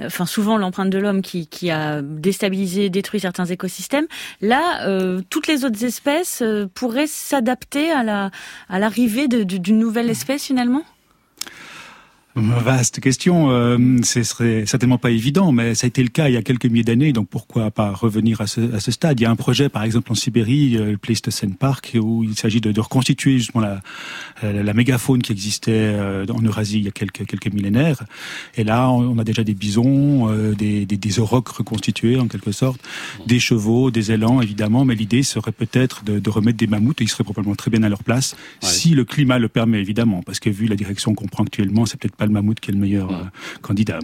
enfin 0.00 0.26
souvent 0.26 0.58
l'empreinte 0.58 0.90
de 0.90 0.98
l'homme 0.98 1.22
qui, 1.22 1.70
a 1.70 2.02
déstabilisé, 2.02 2.90
détruit 2.90 3.20
certains 3.20 3.46
écosystèmes. 3.46 4.06
Là, 4.42 4.86
euh, 4.86 5.22
toutes 5.30 5.46
les 5.46 5.64
autres 5.64 5.82
espèces 5.84 6.42
pourraient 6.74 7.06
s'adapter 7.06 7.90
à 7.90 8.02
la 8.02 8.30
à 8.68 8.78
l'arrivée 8.78 9.26
d'une 9.28 9.78
nouvelle 9.78 10.10
espèce 10.10 10.44
finalement? 10.44 10.82
Vaste 12.36 12.98
question. 12.98 13.52
Euh, 13.52 13.78
ce 14.02 14.24
serait 14.24 14.66
certainement 14.66 14.98
pas 14.98 15.12
évident, 15.12 15.52
mais 15.52 15.76
ça 15.76 15.84
a 15.84 15.88
été 15.88 16.02
le 16.02 16.08
cas 16.08 16.28
il 16.28 16.34
y 16.34 16.36
a 16.36 16.42
quelques 16.42 16.66
milliers 16.66 16.82
d'années. 16.82 17.12
Donc 17.12 17.28
pourquoi 17.28 17.70
pas 17.70 17.92
revenir 17.92 18.40
à 18.40 18.48
ce, 18.48 18.74
à 18.74 18.80
ce, 18.80 18.90
stade? 18.90 19.20
Il 19.20 19.22
y 19.22 19.26
a 19.26 19.30
un 19.30 19.36
projet, 19.36 19.68
par 19.68 19.84
exemple 19.84 20.10
en 20.10 20.16
Sibérie, 20.16 20.76
euh, 20.76 20.92
le 20.92 20.98
Pleistocène 20.98 21.54
Park, 21.54 21.96
où 22.00 22.24
il 22.24 22.36
s'agit 22.36 22.60
de, 22.60 22.72
de, 22.72 22.80
reconstituer 22.80 23.38
justement 23.38 23.62
la, 23.62 23.80
euh, 24.42 24.64
la, 24.64 24.74
mégafaune 24.74 25.22
qui 25.22 25.30
existait 25.30 25.72
euh, 25.72 26.26
en 26.28 26.42
Eurasie 26.42 26.78
il 26.78 26.84
y 26.84 26.88
a 26.88 26.90
quelques 26.90 27.24
quelques 27.24 27.52
millénaires. 27.52 28.02
Et 28.56 28.64
là, 28.64 28.90
on 28.90 29.16
a 29.18 29.24
déjà 29.24 29.44
des 29.44 29.54
bisons, 29.54 30.28
des, 30.54 30.86
des, 30.86 30.96
des 30.96 31.18
aurochs 31.20 31.48
reconstitués 31.48 32.18
en 32.18 32.26
quelque 32.26 32.50
sorte, 32.50 32.80
des 33.26 33.38
chevaux, 33.38 33.92
des 33.92 34.10
élans 34.10 34.40
évidemment. 34.40 34.84
Mais 34.84 34.96
l'idée 34.96 35.22
serait 35.22 35.52
peut-être 35.52 36.02
de, 36.04 36.18
de, 36.18 36.30
remettre 36.30 36.58
des 36.58 36.66
mammouths. 36.66 37.00
Et 37.00 37.04
ils 37.04 37.08
seraient 37.08 37.22
probablement 37.22 37.54
très 37.54 37.70
bien 37.70 37.84
à 37.84 37.88
leur 37.88 38.02
place 38.02 38.34
si 38.60 38.90
le 38.90 39.04
climat 39.04 39.38
le 39.38 39.48
permet 39.48 39.78
évidemment, 39.78 40.22
parce 40.22 40.40
que 40.40 40.50
vu 40.50 40.66
la 40.66 40.76
direction 40.76 41.14
qu'on 41.14 41.28
prend 41.28 41.44
actuellement, 41.44 41.86
c'est 41.86 41.98
peut-être 41.98 42.16
pas 42.16 42.23
le 42.26 42.32
mammouth 42.32 42.60
qui 42.60 42.70
est 42.70 42.74
le 42.74 42.80
meilleur 42.80 43.10
euh, 43.10 43.24
candidat. 43.62 43.98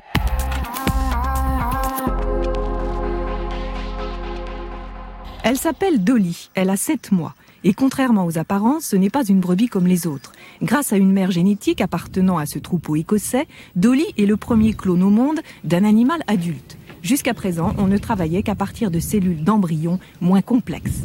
Elle 5.42 5.56
s'appelle 5.56 6.04
Dolly, 6.04 6.50
elle 6.54 6.70
a 6.70 6.76
7 6.76 7.12
mois. 7.12 7.34
Et 7.64 7.74
contrairement 7.74 8.24
aux 8.24 8.38
apparences, 8.38 8.84
ce 8.84 8.96
n'est 8.96 9.10
pas 9.10 9.24
une 9.24 9.40
brebis 9.40 9.68
comme 9.68 9.86
les 9.86 10.06
autres. 10.06 10.32
Grâce 10.62 10.92
à 10.92 10.96
une 10.96 11.12
mère 11.12 11.30
génétique 11.30 11.80
appartenant 11.80 12.38
à 12.38 12.46
ce 12.46 12.58
troupeau 12.58 12.96
écossais, 12.96 13.46
Dolly 13.76 14.06
est 14.16 14.26
le 14.26 14.36
premier 14.36 14.72
clone 14.72 15.02
au 15.02 15.10
monde 15.10 15.40
d'un 15.64 15.84
animal 15.84 16.22
adulte. 16.26 16.78
Jusqu'à 17.02 17.34
présent, 17.34 17.74
on 17.78 17.86
ne 17.86 17.98
travaillait 17.98 18.42
qu'à 18.42 18.54
partir 18.54 18.90
de 18.90 19.00
cellules 19.00 19.42
d'embryons 19.42 19.98
moins 20.20 20.42
complexes. 20.42 21.04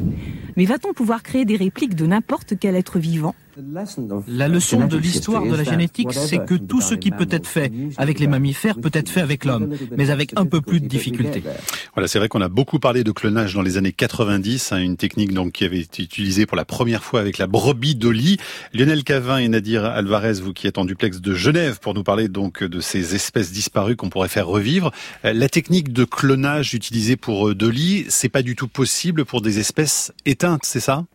Mais 0.57 0.65
va-t-on 0.65 0.93
pouvoir 0.93 1.24
créer 1.24 1.45
des 1.45 1.55
répliques 1.55 1.95
de 1.95 2.05
n'importe 2.05 2.53
quel 2.60 2.75
être 2.75 3.00
vivant? 3.00 3.36
La 4.27 4.47
leçon 4.47 4.85
de 4.85 4.97
l'histoire 4.97 5.43
de 5.43 5.55
la 5.55 5.63
génétique, 5.63 6.12
c'est 6.13 6.43
que 6.45 6.55
tout 6.55 6.81
ce 6.81 6.93
qui 6.93 7.12
peut 7.12 7.27
être 7.29 7.47
fait 7.47 7.71
avec 7.97 8.19
les 8.19 8.27
mammifères 8.27 8.79
peut 8.79 8.91
être 8.93 9.09
fait 9.09 9.21
avec 9.21 9.45
l'homme, 9.45 9.75
mais 9.97 10.09
avec 10.09 10.33
un 10.35 10.45
peu 10.45 10.62
plus 10.62 10.81
de 10.81 10.88
difficulté. 10.88 11.43
Voilà, 11.93 12.07
c'est 12.07 12.19
vrai 12.19 12.27
qu'on 12.27 12.41
a 12.41 12.50
beaucoup 12.50 12.79
parlé 12.79 13.03
de 13.03 13.12
clonage 13.12 13.53
dans 13.53 13.62
les 13.62 13.77
années 13.77 13.91
90, 13.91 14.71
hein, 14.71 14.77
une 14.77 14.97
technique 14.97 15.33
donc 15.33 15.53
qui 15.53 15.63
avait 15.63 15.79
été 15.79 16.03
utilisée 16.03 16.45
pour 16.45 16.57
la 16.57 16.65
première 16.65 17.03
fois 17.03 17.19
avec 17.19 17.38
la 17.38 17.47
brebis 17.47 17.95
d'Oli. 17.95 18.38
Lionel 18.74 19.03
Cavin 19.03 19.38
et 19.38 19.47
Nadir 19.47 19.85
Alvarez, 19.85 20.33
vous 20.33 20.53
qui 20.53 20.67
êtes 20.67 20.77
en 20.77 20.85
duplex 20.85 21.21
de 21.21 21.33
Genève 21.33 21.79
pour 21.79 21.93
nous 21.93 22.03
parler 22.03 22.27
donc 22.27 22.63
de 22.63 22.79
ces 22.79 23.15
espèces 23.15 23.51
disparues 23.51 23.95
qu'on 23.95 24.09
pourrait 24.09 24.29
faire 24.29 24.47
revivre. 24.47 24.91
Euh, 25.24 25.33
la 25.33 25.50
technique 25.50 25.93
de 25.93 26.03
clonage 26.03 26.74
utilisée 26.74 27.15
pour 27.15 27.50
euh, 27.50 27.55
Dolly, 27.55 28.05
c'est 28.09 28.29
pas 28.29 28.41
du 28.41 28.55
tout 28.55 28.67
possible 28.67 29.25
pour 29.25 29.41
des 29.41 29.59
espèces 29.59 30.12
éteintes, 30.25 30.63
c'est 30.63 30.79
ça? 30.79 31.05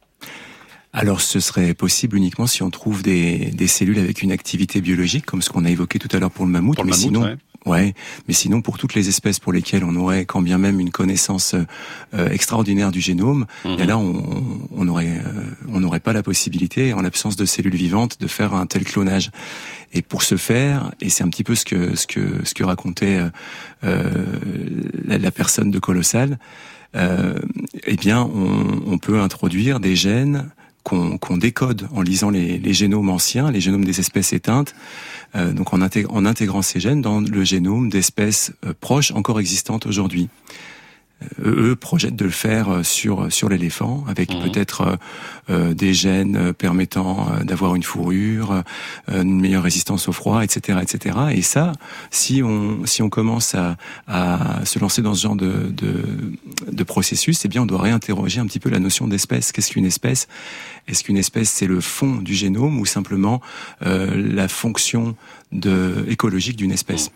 Alors 0.92 1.20
ce 1.20 1.38
serait 1.38 1.72
possible 1.74 2.16
uniquement 2.16 2.46
si 2.46 2.62
on 2.62 2.70
trouve 2.70 3.02
des, 3.02 3.50
des 3.52 3.66
cellules 3.68 3.98
avec 3.98 4.22
une 4.22 4.32
activité 4.32 4.80
biologique, 4.80 5.24
comme 5.24 5.40
ce 5.40 5.48
qu'on 5.48 5.64
a 5.64 5.70
évoqué 5.70 5.98
tout 6.00 6.08
à 6.12 6.18
l'heure 6.18 6.32
pour 6.32 6.46
le 6.46 6.50
mammouth. 6.50 6.82
mais 6.84 6.92
sinon, 6.92 7.36
ouais. 7.64 7.94
mais 8.26 8.34
sinon 8.34 8.60
pour 8.60 8.76
toutes 8.76 8.94
les 8.94 9.08
espèces 9.08 9.38
pour 9.38 9.52
lesquelles 9.52 9.84
on 9.84 9.94
aurait 9.94 10.24
quand 10.24 10.42
bien 10.42 10.58
même 10.58 10.80
une 10.80 10.90
connaissance 10.90 11.54
euh, 12.14 12.28
extraordinaire 12.30 12.90
du 12.90 13.00
génome, 13.00 13.46
mhm. 13.64 13.84
là 13.84 13.98
on, 13.98 14.58
euh, 14.76 15.22
on 15.68 15.80
n'aurait 15.80 16.00
pas 16.00 16.12
la 16.12 16.24
possibilité, 16.24 16.92
en 16.92 17.02
l'absence 17.02 17.36
de 17.36 17.44
cellules 17.44 17.76
vivantes, 17.76 18.20
de 18.20 18.26
faire 18.26 18.54
un 18.54 18.66
tel 18.66 18.82
clonage. 18.82 19.30
Et 19.92 20.02
pour 20.02 20.24
ce 20.24 20.36
faire, 20.36 20.90
et 21.00 21.08
c'est 21.08 21.22
un 21.22 21.28
petit 21.28 21.44
peu 21.44 21.54
ce 21.54 21.64
que 21.64 21.96
ce 21.96 22.08
que 22.08 22.44
ce 22.44 22.54
que 22.54 22.64
racontait 22.64 23.20
euh, 23.84 24.24
la, 25.04 25.18
la, 25.18 25.30
personne 25.30 25.70
de 25.70 25.78
Colossal. 25.78 26.38
eh 26.94 27.96
bien, 27.96 28.22
on, 28.22 28.82
on 28.86 28.98
peut 28.98 29.20
introduire 29.20 29.78
des 29.80 29.94
gènes 29.96 30.50
qu'on 30.82 31.36
décode 31.36 31.88
en 31.94 32.02
lisant 32.02 32.30
les, 32.30 32.72
génomes 32.72 33.10
anciens, 33.10 33.50
les 33.50 33.60
génomes 33.60 33.84
des 33.84 34.00
espèces 34.00 34.32
éteintes, 34.32 34.74
euh, 35.34 35.52
donc 35.52 35.72
en, 35.72 35.80
intégrant 35.82 36.62
ces 36.62 36.80
gènes 36.80 37.02
dans 37.02 37.20
le 37.20 37.44
génome 37.44 37.88
d'espèces 37.88 38.52
euh, 38.64 38.72
proches 38.80 39.12
encore 39.12 39.40
existantes 39.40 39.86
aujourd'hui. 39.86 40.28
Euh, 41.44 41.70
eux 41.70 41.76
projettent 41.76 42.16
de 42.16 42.24
le 42.24 42.30
faire 42.30 42.84
sur 42.84 43.30
sur 43.32 43.48
l'éléphant 43.48 44.04
avec 44.08 44.34
mmh. 44.34 44.42
peut-être 44.42 44.98
des 45.48 45.94
gènes 45.94 46.52
permettant 46.52 47.28
d'avoir 47.42 47.74
une 47.74 47.82
fourrure, 47.82 48.62
une 49.08 49.40
meilleure 49.40 49.64
résistance 49.64 50.06
au 50.08 50.12
froid, 50.12 50.44
etc., 50.44 50.78
etc. 50.80 51.16
Et 51.32 51.42
ça, 51.42 51.72
si 52.10 52.40
on 52.42 52.86
si 52.86 53.02
on 53.02 53.08
commence 53.08 53.56
à, 53.56 53.76
à 54.06 54.64
se 54.64 54.78
lancer 54.78 55.02
dans 55.02 55.14
ce 55.14 55.22
genre 55.22 55.36
de 55.36 55.70
de, 55.70 56.04
de 56.70 56.84
processus, 56.84 57.44
eh 57.44 57.48
bien 57.48 57.62
on 57.62 57.66
doit 57.66 57.82
réinterroger 57.82 58.40
un 58.40 58.46
petit 58.46 58.60
peu 58.60 58.70
la 58.70 58.78
notion 58.78 59.08
d'espèce. 59.08 59.50
Qu'est-ce 59.50 59.72
qu'une 59.72 59.86
espèce? 59.86 60.28
Est-ce 60.86 61.02
qu'une 61.02 61.16
espèce 61.16 61.50
c'est 61.50 61.66
le 61.66 61.80
fond 61.80 62.16
du 62.16 62.34
génome 62.34 62.78
ou 62.78 62.86
simplement 62.86 63.40
la 63.80 64.48
fonction 64.48 65.16
de, 65.52 66.04
écologique 66.08 66.56
d'une 66.56 66.72
espèce? 66.72 67.10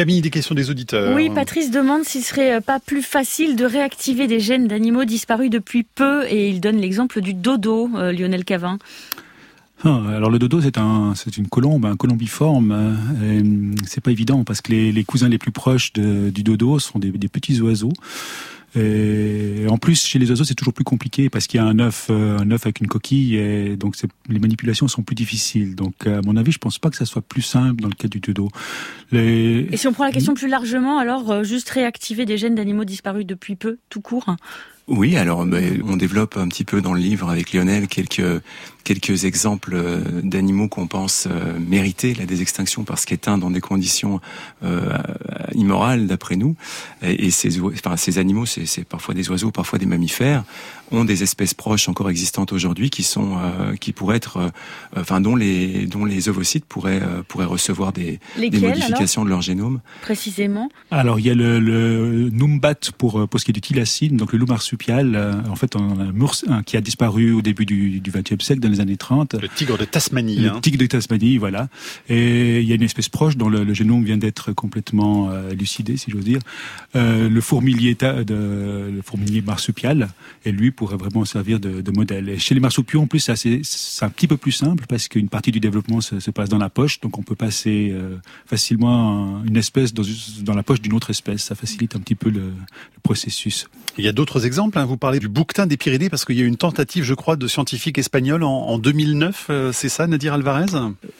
Camille, 0.00 0.22
des 0.22 0.30
questions 0.30 0.54
des 0.54 0.70
auditeurs. 0.70 1.14
Oui, 1.14 1.28
Patrice 1.28 1.70
demande 1.70 2.04
s'il 2.04 2.22
serait 2.22 2.54
euh, 2.54 2.60
pas 2.62 2.80
plus 2.80 3.02
facile 3.02 3.54
de 3.54 3.66
réactiver 3.66 4.26
des 4.28 4.40
gènes 4.40 4.66
d'animaux 4.66 5.04
disparus 5.04 5.50
depuis 5.50 5.82
peu, 5.82 6.24
et 6.26 6.48
il 6.48 6.62
donne 6.62 6.78
l'exemple 6.78 7.20
du 7.20 7.34
dodo, 7.34 7.90
euh, 7.96 8.10
Lionel 8.10 8.46
Cavin. 8.46 8.78
Ah, 9.84 10.00
alors 10.16 10.30
le 10.30 10.38
dodo 10.38 10.62
c'est 10.62 10.78
un 10.78 11.12
c'est 11.14 11.36
une 11.36 11.48
colombe, 11.48 11.84
un 11.84 11.96
colombiforme. 11.96 12.72
Euh, 12.72 13.74
c'est 13.86 14.02
pas 14.02 14.10
évident 14.10 14.42
parce 14.42 14.62
que 14.62 14.72
les, 14.72 15.04
cousins 15.04 15.28
les 15.28 15.36
plus 15.36 15.52
proches 15.52 15.92
du 15.92 16.42
dodo 16.42 16.78
sont 16.78 16.98
des 16.98 17.28
petits 17.28 17.60
oiseaux. 17.60 17.92
Et 18.76 19.66
en 19.68 19.78
plus, 19.78 20.04
chez 20.04 20.18
les 20.18 20.30
oiseaux, 20.30 20.44
c'est 20.44 20.54
toujours 20.54 20.74
plus 20.74 20.84
compliqué 20.84 21.28
parce 21.28 21.46
qu'il 21.46 21.58
y 21.58 21.62
a 21.62 21.66
un 21.66 21.78
œuf, 21.80 22.06
euh, 22.10 22.38
un 22.38 22.50
œuf 22.50 22.66
avec 22.66 22.80
une 22.80 22.86
coquille, 22.86 23.36
et 23.36 23.76
donc 23.76 23.96
les 24.28 24.38
manipulations 24.38 24.86
sont 24.88 25.02
plus 25.02 25.14
difficiles. 25.14 25.74
Donc, 25.74 26.06
à 26.06 26.20
mon 26.22 26.36
avis, 26.36 26.52
je 26.52 26.58
pense 26.58 26.78
pas 26.78 26.90
que 26.90 26.96
ça 26.96 27.04
soit 27.04 27.22
plus 27.22 27.42
simple 27.42 27.82
dans 27.82 27.88
le 27.88 27.94
cas 27.94 28.08
du 28.08 28.20
dodo. 28.20 28.48
Les... 29.12 29.68
Et 29.70 29.76
si 29.76 29.88
on 29.88 29.92
prend 29.92 30.04
la 30.04 30.12
question 30.12 30.34
plus 30.34 30.48
largement, 30.48 30.98
alors 30.98 31.30
euh, 31.30 31.42
juste 31.42 31.68
réactiver 31.70 32.26
des 32.26 32.38
gènes 32.38 32.54
d'animaux 32.54 32.84
disparus 32.84 33.26
depuis 33.26 33.56
peu, 33.56 33.78
tout 33.88 34.00
court 34.00 34.36
oui, 34.90 35.16
alors 35.16 35.46
ben, 35.46 35.82
on 35.86 35.96
développe 35.96 36.36
un 36.36 36.48
petit 36.48 36.64
peu 36.64 36.82
dans 36.82 36.92
le 36.92 37.00
livre 37.00 37.30
avec 37.30 37.52
Lionel 37.52 37.86
quelques 37.86 38.42
quelques 38.84 39.24
exemples 39.24 39.74
euh, 39.74 40.00
d'animaux 40.22 40.68
qu'on 40.68 40.86
pense 40.86 41.28
euh, 41.30 41.58
mériter 41.58 42.14
la 42.14 42.26
désextinction 42.26 42.84
parce 42.84 43.04
qu'éteints 43.04 43.38
dans 43.38 43.50
des 43.50 43.60
conditions 43.60 44.20
euh, 44.64 44.96
immorales 45.54 46.06
d'après 46.06 46.36
nous. 46.36 46.56
Et, 47.02 47.30
ces, 47.30 47.60
enfin, 47.60 47.96
ces 47.96 48.18
animaux, 48.18 48.46
c'est 48.46 48.84
parfois 48.84 49.14
des 49.14 49.28
oiseaux, 49.30 49.50
parfois 49.50 49.78
des 49.78 49.86
mammifères, 49.86 50.44
ont 50.90 51.04
des 51.04 51.22
espèces 51.22 51.54
proches 51.54 51.88
encore 51.88 52.10
existantes 52.10 52.52
aujourd'hui 52.52 52.90
qui 52.90 53.02
sont, 53.02 53.38
qui 53.80 53.92
pourraient 53.92 54.16
être, 54.16 54.50
enfin, 54.96 55.20
dont 55.20 55.36
les 55.36 55.86
dont 55.86 56.04
les 56.04 56.28
ovocytes 56.28 56.64
pourraient 56.64 57.00
pourraient 57.28 57.44
recevoir 57.44 57.92
des, 57.92 58.18
des 58.36 58.58
modifications 58.58 59.24
de 59.24 59.30
leur 59.30 59.40
génome. 59.40 59.80
Précisément? 60.02 60.68
Alors 60.90 61.20
il 61.20 61.26
y 61.26 61.30
a 61.30 61.34
le, 61.34 61.60
le 61.60 62.28
numbat 62.30 62.90
pour 62.98 63.28
pour 63.28 63.38
ce 63.38 63.44
qui 63.44 63.52
est 63.52 63.54
du 63.54 63.60
thylacine, 63.60 64.16
donc 64.16 64.32
le 64.32 64.38
loup 64.38 64.46
marsupial, 64.46 64.79
en 64.88 65.56
fait, 65.56 65.76
un, 65.76 66.12
un, 66.48 66.62
qui 66.62 66.76
a 66.76 66.80
disparu 66.80 67.32
au 67.32 67.42
début 67.42 67.66
du 67.66 68.00
XXe 68.10 68.44
siècle 68.44 68.68
les 68.68 68.80
années 68.80 68.96
30. 68.96 69.34
Le 69.34 69.48
tigre 69.48 69.78
de 69.78 69.84
Tasmanie. 69.84 70.36
Le 70.36 70.48
hein. 70.50 70.60
tigre 70.60 70.78
de 70.78 70.86
Tasmanie, 70.86 71.38
voilà. 71.38 71.68
Et 72.08 72.60
il 72.60 72.68
y 72.68 72.72
a 72.72 72.74
une 72.74 72.82
espèce 72.82 73.08
proche 73.08 73.36
dont 73.36 73.48
le, 73.48 73.72
génome 73.74 74.04
vient 74.04 74.16
d'être 74.16 74.52
complètement 74.52 75.30
euh, 75.30 75.52
lucidé, 75.52 75.96
si 75.96 76.10
j'ose 76.10 76.24
dire. 76.24 76.40
Euh, 76.96 77.28
le 77.28 77.40
fourmilier 77.40 77.94
de, 77.94 78.90
le 78.90 79.02
fourmilier 79.02 79.42
marsupial, 79.42 80.08
et 80.44 80.52
lui 80.52 80.70
pourrait 80.70 80.96
vraiment 80.96 81.24
servir 81.24 81.60
de, 81.60 81.80
de 81.80 81.90
modèle. 81.90 82.28
Et 82.28 82.38
chez 82.38 82.54
les 82.54 82.60
marsupiaux, 82.60 83.02
en 83.02 83.06
plus, 83.06 83.30
c'est 83.34 84.04
un 84.04 84.10
petit 84.10 84.26
peu 84.26 84.36
plus 84.36 84.52
simple 84.52 84.84
parce 84.88 85.08
qu'une 85.08 85.28
partie 85.28 85.50
du 85.50 85.60
développement 85.60 86.00
se, 86.00 86.20
se, 86.20 86.30
passe 86.30 86.48
dans 86.48 86.58
la 86.58 86.70
poche, 86.70 87.00
donc 87.00 87.18
on 87.18 87.22
peut 87.22 87.34
passer 87.34 87.90
euh, 87.92 88.16
facilement 88.46 89.42
une 89.44 89.56
espèce 89.56 89.92
dans, 89.92 90.04
dans 90.42 90.54
la 90.54 90.62
poche 90.62 90.80
d'une 90.80 90.94
autre 90.94 91.10
espèce. 91.10 91.42
Ça 91.44 91.54
facilite 91.54 91.96
un 91.96 92.00
petit 92.00 92.14
peu 92.14 92.30
le, 92.30 92.40
le 92.40 93.00
processus. 93.02 93.68
Il 93.98 94.04
y 94.04 94.08
a 94.08 94.12
d'autres 94.12 94.46
exemples. 94.46 94.78
Hein. 94.78 94.84
Vous 94.84 94.96
parlez 94.96 95.18
du 95.18 95.28
bouquetin 95.28 95.66
des 95.66 95.76
Pyrénées 95.76 96.08
parce 96.08 96.24
qu'il 96.24 96.38
y 96.38 96.42
a 96.42 96.44
une 96.44 96.56
tentative, 96.56 97.04
je 97.04 97.14
crois, 97.14 97.36
de 97.36 97.46
scientifiques 97.46 97.98
espagnols 97.98 98.42
en, 98.42 98.50
en 98.50 98.78
2009. 98.78 99.46
Euh, 99.50 99.72
c'est 99.72 99.88
ça, 99.88 100.06
Nadir 100.06 100.34
Alvarez? 100.34 100.66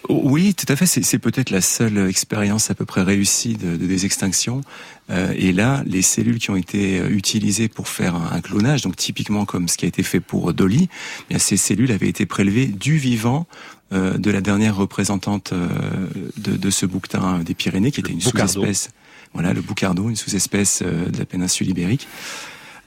Oui, 0.08 0.54
tout 0.54 0.66
à 0.68 0.76
fait. 0.76 0.86
C'est 0.86 1.18
peut-être 1.18 1.50
la 1.50 1.60
seule 1.60 2.08
expérience 2.08 2.70
à 2.70 2.74
peu 2.74 2.84
près 2.84 3.02
réussie 3.02 3.54
de, 3.54 3.76
de 3.76 3.86
désextinction. 3.86 4.62
Euh, 5.10 5.34
et 5.36 5.52
là, 5.52 5.82
les 5.86 6.02
cellules 6.02 6.38
qui 6.38 6.50
ont 6.50 6.56
été 6.56 7.00
euh, 7.00 7.08
utilisées 7.10 7.68
pour 7.68 7.88
faire 7.88 8.14
un, 8.14 8.40
clonage, 8.40 8.82
donc 8.82 8.96
typiquement 8.96 9.44
comme 9.44 9.68
ce 9.68 9.76
qui 9.76 9.84
a 9.84 9.88
été 9.88 10.02
fait 10.02 10.20
pour 10.20 10.52
Dolly, 10.54 10.88
eh 10.90 11.24
bien, 11.30 11.38
ces 11.38 11.56
cellules 11.56 11.92
avaient 11.92 12.08
été 12.08 12.26
prélevées 12.26 12.66
du 12.66 12.96
vivant 12.96 13.46
de 13.92 14.30
la 14.30 14.40
dernière 14.40 14.76
représentante 14.76 15.52
de, 15.52 16.56
de, 16.56 16.70
ce 16.70 16.86
bouquetin 16.86 17.40
des 17.40 17.54
Pyrénées, 17.54 17.90
qui 17.90 17.98
était 17.98 18.12
une 18.12 18.20
sous-espèce. 18.20 18.90
Voilà, 19.34 19.52
le 19.52 19.62
boucardo, 19.62 20.08
une 20.08 20.14
sous-espèce 20.14 20.84
de 20.84 21.18
la 21.18 21.24
péninsule 21.24 21.68
ibérique. 21.68 22.06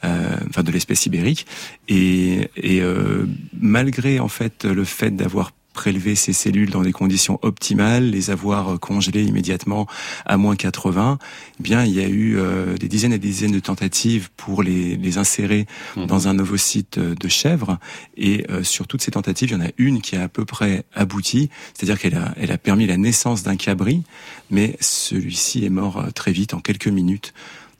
Euh, 0.03 0.35
enfin 0.49 0.63
de 0.63 0.71
l'espèce 0.71 1.05
ibérique. 1.05 1.45
Et, 1.87 2.49
et 2.57 2.81
euh, 2.81 3.25
malgré 3.57 4.19
en 4.19 4.27
fait 4.27 4.65
le 4.65 4.83
fait 4.83 5.11
d'avoir 5.11 5.51
prélevé 5.73 6.13
ces 6.15 6.33
cellules 6.33 6.69
dans 6.69 6.81
des 6.81 6.91
conditions 6.91 7.39
optimales, 7.41 8.09
les 8.09 8.29
avoir 8.29 8.79
congelées 8.79 9.23
immédiatement 9.23 9.87
à 10.25 10.35
moins 10.37 10.57
80, 10.57 11.17
eh 11.59 11.63
bien 11.63 11.85
il 11.85 11.93
y 11.93 12.01
a 12.01 12.07
eu 12.07 12.37
euh, 12.37 12.77
des 12.77 12.89
dizaines 12.89 13.13
et 13.13 13.17
des 13.17 13.29
dizaines 13.29 13.53
de 13.53 13.59
tentatives 13.59 14.29
pour 14.35 14.61
les, 14.61 14.97
les 14.97 15.17
insérer 15.17 15.67
mhm. 15.95 16.05
dans 16.05 16.27
un 16.27 16.37
ovocyte 16.37 16.99
de 16.99 17.27
chèvre. 17.29 17.79
Et 18.17 18.45
sur 18.61 18.87
toutes 18.87 19.01
ces 19.01 19.11
tentatives, 19.11 19.51
il 19.51 19.53
y 19.53 19.55
en 19.55 19.65
a 19.65 19.71
une 19.77 20.01
qui 20.01 20.17
a 20.17 20.23
à 20.23 20.27
peu 20.27 20.43
près 20.43 20.83
abouti, 20.93 21.49
c'est-à-dire 21.73 21.97
qu'elle 21.97 22.15
a, 22.15 22.33
elle 22.37 22.51
a 22.51 22.57
permis 22.57 22.85
la 22.87 22.97
naissance 22.97 23.41
d'un 23.41 23.55
cabri, 23.55 24.03
mais 24.51 24.75
celui-ci 24.81 25.65
est 25.65 25.69
mort 25.71 26.05
très 26.13 26.33
vite, 26.33 26.53
en 26.53 26.59
quelques 26.59 26.87
minutes. 26.87 27.33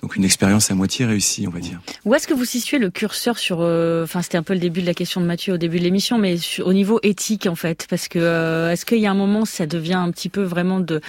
Donc 0.04 0.18
une 0.18 0.26
expérience 0.26 0.70
à 0.70 0.76
moitié 0.76 1.06
réussie, 1.06 1.48
on 1.48 1.50
va 1.50 1.62
dire. 1.62 1.80
Où 2.04 2.14
est-ce 2.14 2.28
que 2.28 2.34
vous 2.34 2.44
situez 2.44 2.78
le 2.78 2.90
curseur 2.90 3.38
sur 3.38 3.62
euh, 3.62 4.04
Enfin, 4.04 4.22
c'était 4.22 4.38
un 4.38 4.44
peu 4.44 4.54
le 4.54 4.60
début 4.60 4.82
de 4.82 4.86
la 4.86 4.94
question 4.94 5.22
de 5.22 5.26
Mathieu 5.26 5.54
au 5.54 5.58
début 5.58 5.80
de 5.80 5.84
l'émission, 5.86 6.18
mais 6.18 6.36
au 6.62 6.74
niveau 6.74 7.00
éthique 7.04 7.48
en 7.48 7.56
fait, 7.56 7.88
parce 7.90 8.10
que 8.10 8.20
euh, 8.20 8.72
est-ce 8.74 8.86
qu'il 8.86 8.98
y 8.98 9.08
a 9.08 9.12
un 9.12 9.16
moment 9.16 9.46
ça 9.46 9.66
devient 9.66 9.94
un 9.94 10.12
petit 10.12 10.28
peu 10.28 10.44
vraiment 10.44 10.82
de 10.82 11.00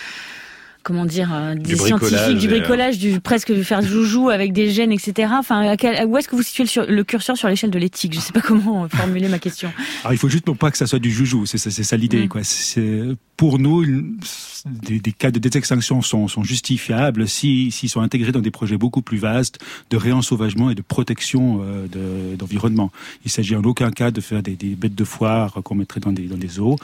comment 0.84 1.06
dire, 1.06 1.30
euh, 1.32 1.54
des 1.56 1.76
scientifiques, 1.76 2.38
du 2.38 2.46
bricolage, 2.46 2.98
du 2.98 3.18
presque 3.20 3.52
du 3.52 3.64
faire 3.64 3.82
joujou 3.82 4.28
avec 4.28 4.52
des 4.52 4.70
gènes, 4.70 4.92
etc. 4.92 5.32
Enfin, 5.36 5.74
où 6.06 6.16
est-ce 6.16 6.28
que 6.28 6.36
vous 6.36 6.42
situez 6.42 6.64
le, 6.64 6.94
le 6.94 7.04
curseur 7.04 7.36
sur 7.36 7.48
l'échelle 7.48 7.70
de 7.70 7.78
l'éthique? 7.78 8.14
Je 8.14 8.20
sais 8.20 8.32
pas 8.32 8.42
comment 8.42 8.88
formuler 8.94 9.28
ma 9.28 9.38
question. 9.38 9.72
Alors, 10.02 10.12
il 10.12 10.18
faut 10.18 10.28
juste 10.28 10.48
pas 10.52 10.70
que 10.70 10.78
ça 10.78 10.86
soit 10.86 10.98
du 11.00 11.10
joujou, 11.10 11.46
c'est 11.46 11.58
ça, 11.58 11.70
c'est 11.70 11.82
ça 11.82 11.96
l'idée, 11.96 12.26
mm. 12.26 12.28
quoi. 12.28 12.44
C'est 12.44 13.02
pour 13.36 13.58
nous, 13.58 13.84
des, 14.66 15.00
des, 15.00 15.12
cas 15.12 15.30
de 15.30 15.38
désextinction 15.38 16.02
sont, 16.02 16.28
sont 16.28 16.44
justifiables 16.44 17.26
s'ils 17.26 17.72
sont 17.72 18.00
intégrés 18.00 18.30
dans 18.30 18.40
des 18.40 18.52
projets 18.52 18.76
beaucoup 18.76 19.02
plus 19.02 19.18
vastes 19.18 19.58
de 19.90 19.96
réensauvagement 19.96 20.70
et 20.70 20.74
de 20.74 20.82
protection 20.82 21.60
euh, 21.62 22.36
d'environnement. 22.36 22.92
Il 23.24 23.30
s'agit 23.30 23.56
en 23.56 23.64
aucun 23.64 23.90
cas 23.90 24.10
de 24.10 24.20
faire 24.20 24.42
des, 24.42 24.54
des 24.54 24.76
bêtes 24.76 24.94
de 24.94 25.04
foire 25.04 25.54
qu'on 25.64 25.74
mettrait 25.74 26.00
dans 26.00 26.12
des, 26.12 26.24
dans 26.24 26.36
des 26.36 26.60
eaux, 26.60 26.76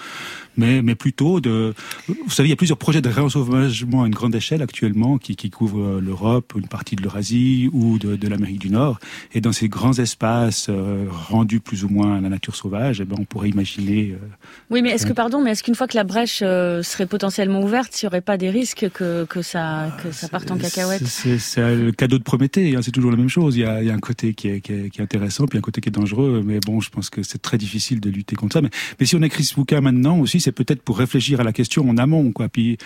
mais, 0.57 0.83
mais 0.83 0.95
plutôt 0.95 1.41
de... 1.41 1.75
Vous 2.09 2.31
savez, 2.31 2.49
il 2.49 2.51
y 2.51 2.55
a 2.55 2.57
plusieurs 2.57 2.79
projets 2.79 3.01
de 3.01 3.09
réensauvagement 3.09 3.90
à 3.99 4.07
une 4.07 4.15
grande 4.15 4.35
échelle 4.35 4.63
actuellement 4.63 5.19
qui, 5.19 5.37
qui 5.37 5.51
couvrent 5.51 6.01
l'Europe, 6.01 6.53
une 6.57 6.69
partie 6.69 6.97
de 6.97 7.03
l'Eurasie 7.03 7.69
ou 7.73 7.99
de, 7.99 8.17
de 8.17 8.29
l'Amérique 8.29 8.61
du 8.61 8.71
Nord. 8.71 8.99
Et 9.35 9.41
dans 9.41 9.53
ces 9.53 9.69
grands 9.69 9.99
espaces 9.99 10.67
euh, 10.69 11.07
rendus 11.11 11.61
plus 11.61 11.85
ou 11.85 11.89
moins 11.89 12.19
à 12.19 12.21
la 12.21 12.29
nature 12.29 12.57
sauvage, 12.57 13.01
eh 13.01 13.05
ben, 13.05 13.17
on 13.19 13.25
pourrait 13.25 13.49
imaginer... 13.49 14.13
Euh, 14.13 14.27
oui, 14.71 14.83
mais 14.83 14.91
est-ce 14.91 15.07
que, 15.07 15.13
pardon, 15.13 15.43
mais 15.43 15.51
est-ce 15.51 15.63
qu'une 15.63 15.75
fois 15.75 15.87
que 15.87 15.97
la 15.97 16.05
brèche 16.05 16.41
euh, 16.43 16.83
serait 16.83 17.07
potentiellement 17.07 17.63
ouverte, 17.63 18.01
il 18.01 18.05
n'y 18.05 18.09
aurait 18.09 18.21
pas 18.21 18.37
des 18.37 18.51
risques 18.51 18.89
que, 18.93 19.25
que, 19.25 19.43
ça, 19.43 19.97
que 20.03 20.13
ça 20.13 20.29
parte 20.29 20.51
en 20.51 20.57
cacahuète 20.57 21.07
C'est 21.07 21.77
le 21.77 21.93
cadeau 21.93 22.19
de 22.19 22.23
Prométhée, 22.23 22.77
hein, 22.77 22.81
c'est 22.83 22.93
toujours 22.93 23.11
la 23.11 23.17
même 23.17 23.29
chose. 23.29 23.57
Il 23.57 23.61
y, 23.61 23.65
a, 23.65 23.83
il 23.83 23.89
y 23.89 23.91
a, 23.91 23.95
un 23.95 23.99
côté 23.99 24.35
qui 24.35 24.49
est, 24.49 24.61
qui, 24.61 24.73
est, 24.73 24.91
qui 24.91 25.01
est, 25.01 25.03
intéressant, 25.03 25.47
puis 25.47 25.59
un 25.59 25.63
côté 25.63 25.81
qui 25.81 25.89
est 25.89 25.93
dangereux, 25.93 26.43
mais 26.45 26.61
bon, 26.61 26.81
je 26.81 26.91
pense 26.91 27.11
que 27.11 27.23
c'est 27.23 27.41
très 27.41 27.59
difficile 27.59 28.01
de 28.01 28.11
lutter 28.11 28.37
contre 28.37 28.55
ça. 28.55 28.63
Mais, 28.63 28.71
mais 28.99 29.07
si 29.07 29.17
on 29.17 29.23
écrit 29.23 29.45
ce 29.45 29.55
bouquin 29.55 29.81
maintenant 29.81 30.19
aussi, 30.19 30.41
c'est 30.41 30.53
peut-être 30.53 30.83
pour 30.83 30.99
réfléchir 30.99 31.41
à 31.41 31.45
la 31.45 31.53
question 31.53 31.89
en 31.89 31.97
amont. 31.97 32.31
Quoi. 32.33 32.49
Puis 32.49 32.79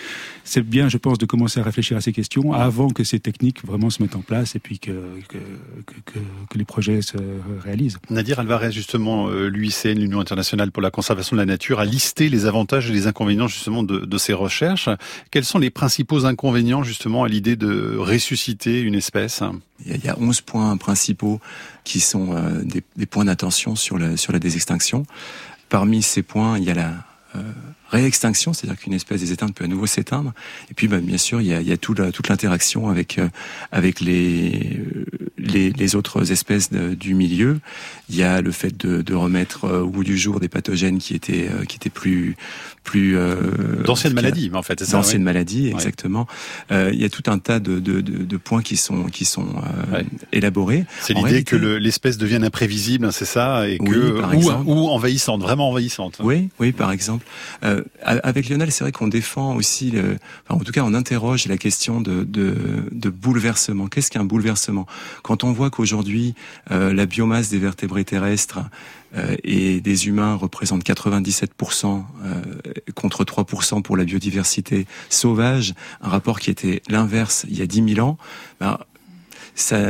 c'est 0.43 0.65
bien, 0.65 0.89
je 0.95 0.97
pense, 0.97 1.17
de 1.17 1.25
commencer 1.25 1.59
à 1.59 1.63
réfléchir 1.63 1.97
à 1.97 2.01
ces 2.01 2.13
questions 2.13 2.53
avant 2.53 2.89
que 2.89 3.03
ces 3.03 3.19
techniques 3.19 3.65
vraiment 3.65 3.89
se 3.89 4.01
mettent 4.01 4.15
en 4.15 4.21
place 4.21 4.55
et 4.55 4.59
puis 4.59 4.79
que, 4.79 4.91
que, 5.27 5.37
que, 6.05 6.19
que 6.49 6.57
les 6.57 6.63
projets 6.63 7.01
se 7.01 7.17
réalisent. 7.61 7.97
Nadir 8.09 8.39
Alvarez, 8.39 8.71
justement, 8.71 9.27
euh, 9.27 9.49
l'UICN, 9.49 9.99
l'Union 9.99 10.21
internationale 10.21 10.71
pour 10.71 10.81
la 10.81 10.91
conservation 10.91 11.35
de 11.35 11.41
la 11.41 11.45
nature, 11.45 11.81
a 11.81 11.85
listé 11.85 12.29
les 12.29 12.45
avantages 12.45 12.89
et 12.89 12.93
les 12.93 13.07
inconvénients 13.07 13.49
justement 13.49 13.83
de, 13.83 13.99
de 13.99 14.17
ces 14.17 14.31
recherches. 14.31 14.87
Quels 15.31 15.43
sont 15.43 15.59
les 15.59 15.69
principaux 15.69 16.25
inconvénients 16.25 16.83
justement 16.83 17.25
à 17.25 17.27
l'idée 17.27 17.57
de 17.57 17.97
ressusciter 17.97 18.79
une 18.79 18.95
espèce? 18.95 19.43
Il 19.85 20.05
y 20.05 20.07
a 20.07 20.17
11 20.17 20.39
points 20.41 20.77
principaux 20.77 21.41
qui 21.83 21.99
sont 21.99 22.33
euh, 22.33 22.63
des, 22.63 22.83
des, 22.95 23.05
points 23.05 23.25
d'attention 23.25 23.75
sur 23.75 23.97
la, 23.97 24.15
sur 24.15 24.31
la 24.31 24.39
désextinction. 24.39 25.03
Parmi 25.67 26.01
ces 26.01 26.23
points, 26.23 26.57
il 26.57 26.63
y 26.63 26.69
a 26.69 26.73
la 26.73 26.93
euh, 27.35 27.41
réextinction, 27.89 28.53
c'est-à-dire 28.53 28.79
qu'une 28.79 28.93
espèce 28.93 29.21
des 29.21 29.31
éteintes 29.31 29.53
peut 29.53 29.65
à 29.65 29.67
nouveau 29.67 29.85
s'éteindre. 29.85 30.33
Et 30.69 30.73
puis, 30.73 30.87
bah, 30.87 30.99
bien 30.99 31.17
sûr, 31.17 31.41
il 31.41 31.47
y 31.47 31.53
a, 31.53 31.61
il 31.61 31.67
y 31.67 31.71
a 31.71 31.77
tout 31.77 31.95
toute 31.95 32.29
l'interaction 32.29 32.89
avec 32.89 33.17
euh, 33.17 33.29
avec 33.71 33.99
les 33.99 34.79
les, 35.45 35.71
les, 35.71 35.95
autres 35.95 36.31
espèces 36.31 36.71
du 36.71 37.13
milieu. 37.13 37.59
Il 38.09 38.15
y 38.15 38.23
a 38.23 38.41
le 38.41 38.51
fait 38.51 38.75
de, 38.77 39.01
de 39.01 39.13
remettre 39.13 39.69
au 39.81 39.87
bout 39.87 40.03
du 40.03 40.17
jour 40.17 40.39
des 40.39 40.49
pathogènes 40.49 40.97
qui 40.97 41.15
étaient 41.15 41.49
qui 41.67 41.77
étaient 41.77 41.89
plus 41.89 42.35
plus 42.83 43.17
d'anciennes 43.83 44.13
maladies, 44.13 44.51
en 44.53 44.61
fait. 44.61 44.87
D'anciennes 44.91 45.23
maladies, 45.23 45.69
exactement. 45.69 46.27
il 46.69 46.95
y 46.95 47.03
a 47.03 47.09
tout 47.09 47.23
un 47.27 47.39
tas 47.39 47.59
de, 47.59 47.79
de, 47.79 48.37
points 48.37 48.61
qui 48.61 48.77
sont 48.77 49.05
qui 49.05 49.25
sont 49.25 49.47
élaborés. 50.31 50.85
C'est 51.01 51.13
l'idée 51.13 51.43
que 51.43 51.55
l'espèce 51.55 52.17
devienne 52.17 52.43
imprévisible, 52.43 53.11
c'est 53.11 53.25
ça, 53.25 53.67
et 53.67 53.79
que 53.79 54.35
ou, 54.35 54.71
ou, 54.71 54.87
envahissante, 54.89 55.41
vraiment 55.41 55.69
envahissante. 55.69 56.17
Oui, 56.23 56.49
oui, 56.59 56.71
par 56.71 56.91
exemple. 56.91 57.25
Euh, 57.63 57.83
avec 58.03 58.49
Lionel, 58.49 58.71
c'est 58.71 58.83
vrai 58.83 58.91
qu'on 58.91 59.07
défend 59.07 59.55
aussi, 59.55 59.91
le, 59.91 60.17
enfin, 60.47 60.59
en 60.59 60.63
tout 60.63 60.71
cas, 60.71 60.81
on 60.83 60.93
interroge 60.93 61.47
la 61.47 61.57
question 61.57 62.01
de, 62.01 62.23
de, 62.23 62.55
de 62.91 63.09
bouleversement. 63.09 63.87
Qu'est-ce 63.87 64.11
qu'un 64.11 64.25
bouleversement? 64.25 64.85
Quand 65.23 65.34
on 65.43 65.51
voit 65.51 65.69
qu'aujourd'hui, 65.69 66.35
euh, 66.71 66.93
la 66.93 67.05
biomasse 67.05 67.49
des 67.49 67.57
vertébrés 67.57 68.05
terrestres 68.05 68.59
euh, 69.15 69.35
et 69.43 69.81
des 69.81 70.07
humains 70.07 70.35
représente 70.35 70.83
97% 70.83 72.03
euh, 72.23 72.41
contre 72.93 73.23
3% 73.23 73.81
pour 73.81 73.97
la 73.97 74.03
biodiversité 74.03 74.87
sauvage, 75.09 75.73
un 76.01 76.09
rapport 76.09 76.39
qui 76.39 76.51
était 76.51 76.81
l'inverse 76.89 77.45
il 77.49 77.57
y 77.57 77.61
a 77.61 77.67
10 77.67 77.95
000 77.95 78.07
ans, 78.07 78.17
ben, 78.59 78.77
ça, 79.55 79.87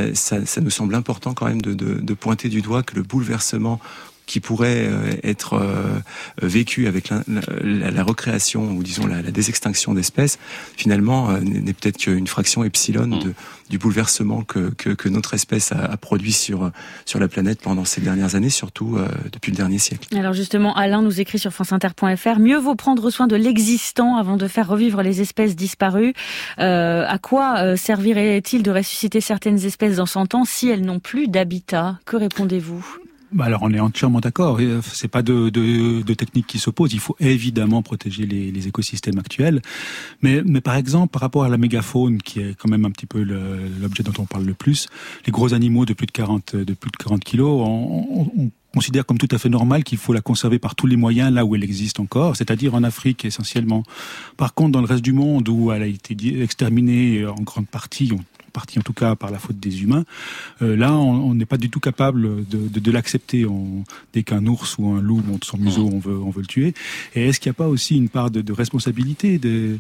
nous 0.62 0.70
semble 0.70 0.94
important 0.94 1.34
quand 1.34 1.48
même 1.48 1.62
de 1.62 2.14
pointer 2.14 2.50
du 2.50 2.62
doigt 2.62 2.84
que 2.84 2.96
le 2.96 3.02
bouleversement 3.02 3.80
qui 4.25 4.39
pourrait 4.39 4.88
euh, 4.88 5.15
être 5.24 5.53
euh, 5.53 6.00
vécu 6.41 6.88
avec 6.88 7.10
la, 7.10 7.22
la, 7.27 8.03
recréation 8.03 8.72
ou 8.72 8.84
disons 8.84 9.08
la, 9.08 9.22
la 9.22 9.32
désextinction 9.32 9.94
d'espèces, 9.94 10.39
finalement 10.75 11.29
euh, 11.29 11.39
n'est 11.39 11.74
peut-être 11.74 11.98
qu'une 11.98 12.27
fraction 12.27 12.63
epsilon 12.63 13.08
mm. 13.08 13.20
de, 13.20 13.34
du 13.70 13.77
bouleversement 13.77 14.44
que, 14.44 14.70
que, 14.70 14.89
que, 14.89 15.10
notre 15.10 15.34
espèce 15.34 15.72
a, 15.72 15.79
a, 15.86 15.98
produit 15.98 16.34
sur 16.34 16.72
sur 17.05 17.20
la 17.20 17.27
planète 17.27 17.62
pendant 17.62 17.86
ces 17.86 18.01
dernières 18.01 18.36
années, 18.36 18.50
surtout 18.50 18.98
depuis 19.32 19.51
le 19.51 19.58
dernier 19.58 19.79
siècle. 19.79 20.08
Alors 20.15 20.34
justement, 20.34 20.75
Alain 20.75 21.01
nous 21.01 21.20
écrit 21.20 21.39
sur 21.39 21.51
franceinter.fr 21.51 22.39
mieux 22.39 22.58
vaut 22.58 22.75
prendre 22.75 23.10
soin 23.10 23.27
de 23.27 23.36
l'existant 23.36 24.17
avant 24.17 24.38
de 24.38 24.48
faire 24.48 24.67
revivre 24.67 25.01
les 25.01 25.22
espèces 25.22 25.55
disparues. 25.55 26.13
Euh, 26.60 27.05
à 27.08 27.17
quoi 27.17 27.77
servirait-il 27.77 28.63
de 28.63 28.72
ressusciter 28.72 29.22
certaines 29.22 29.65
espèces 29.65 29.98
dans 29.98 30.05
100 30.05 30.36
ans 30.36 30.46
si 30.46 30.70
elles 30.70 30.84
n'ont 30.84 31.00
plus 31.00 31.27
d'habitat? 31.27 32.00
Que 32.05 32.17
répondez-vous? 32.17 32.86
Bah 33.36 33.46
alors 33.46 33.63
on 33.63 33.74
est 33.74 33.80
entièrement 33.80 34.22
d'accord. 34.22 34.58
Euh, 34.62 34.80
c'est 34.82 35.10
pas 35.10 35.22
de, 35.22 35.50
de, 35.50 36.01
de 36.01 36.13
techniques 36.13 36.48
qui 36.48 36.58
s'opposent. 36.58 36.94
Il 36.94 37.01
faut 37.01 37.18
évidemment 37.20 37.82
protéger 37.82 38.25
les, 38.25 38.50
les, 38.50 38.68
écosystèmes 38.68 39.20
actuels. 39.20 39.62
Mais, 40.22 40.42
mais 40.46 40.62
par 40.62 40.75
exemple, 40.75 41.12
par 41.12 41.22
rapport 41.22 41.44
à 41.44 41.50
la 41.50 41.58
mégafaune, 41.58 42.22
qui 42.22 42.39
est 42.39 42.56
quand 42.56 42.70
même 42.70 42.86
un 42.86 42.92
petit 42.92 43.06
peu 43.06 43.22
l'objet 43.22 44.04
dont 44.04 44.13
on 44.20 44.25
parle 44.25 44.46
le 44.46 44.54
plus, 44.54 44.88
les 45.25 45.32
gros 45.32 45.54
animaux 45.54 45.86
de 45.86 45.94
plus 45.94 46.08
de 46.08 46.12
40 46.13 46.56
de 46.56 46.74
plus 46.74 46.89
de 46.89 46.98
40 46.98 47.24
kilos, 47.24 47.62
on, 47.62 48.32
on, 48.38 48.51
considère 48.74 49.06
comme 49.06 49.18
tout 49.18 49.30
à 49.32 49.38
fait 49.38 49.48
normal 49.48 49.86
qu'il 49.86 49.98
faut 49.98 50.12
la 50.12 50.20
conserver 50.20 50.60
par 50.60 50.75
tous 50.75 50.86
les 50.86 50.98
moyens 50.98 51.32
là 51.32 51.46
où 51.46 51.56
elle 51.56 51.63
existe 51.63 52.01
encore, 52.01 52.36
c'est-à-dire 52.36 52.75
en 52.75 52.84
Afrique 52.84 53.24
essentiellement. 53.24 53.84
Par 54.36 54.54
contre, 54.54 54.72
dans 54.72 54.82
le 54.82 54.86
reste 54.86 55.01
du 55.01 55.13
monde 55.13 55.48
où 55.48 55.72
elle 55.72 55.82
a 55.82 55.88
été 55.88 56.13
exterminée 56.42 57.25
en 57.25 57.36
grande 57.36 57.68
partie, 57.68 58.12
partie 58.60 58.80
en 58.80 58.86
tout 58.90 58.98
cas 59.02 59.12
par 59.16 59.30
la 59.36 59.40
faute 59.40 59.60
des 59.60 59.84
humains. 59.84 60.06
Euh, 60.62 60.76
là, 60.84 60.90
on 60.94 61.34
n'est 61.36 61.50
pas 61.54 61.60
du 61.66 61.70
tout 61.70 61.82
capable 61.90 62.22
de, 62.54 62.60
de, 62.74 62.80
de 62.88 62.92
l'accepter. 62.96 63.46
Dès 64.14 64.24
qu'un 64.24 64.46
ours 64.54 64.78
ou 64.80 64.84
un 64.96 65.02
loup 65.02 65.22
monte 65.30 65.46
son 65.52 65.58
museau, 65.58 65.86
on 65.92 66.00
veut, 66.00 66.20
on 66.28 66.32
veut 66.36 66.42
le 66.48 66.52
tuer. 66.56 66.74
Et 67.16 67.28
est-ce 67.28 67.40
qu'il 67.40 67.50
n'y 67.50 67.56
a 67.58 67.62
pas 67.66 67.68
aussi 67.76 67.94
une 68.04 68.10
part 68.18 68.30
de, 68.32 68.42
de 68.42 68.54
responsabilité 68.54 69.38
des, 69.38 69.78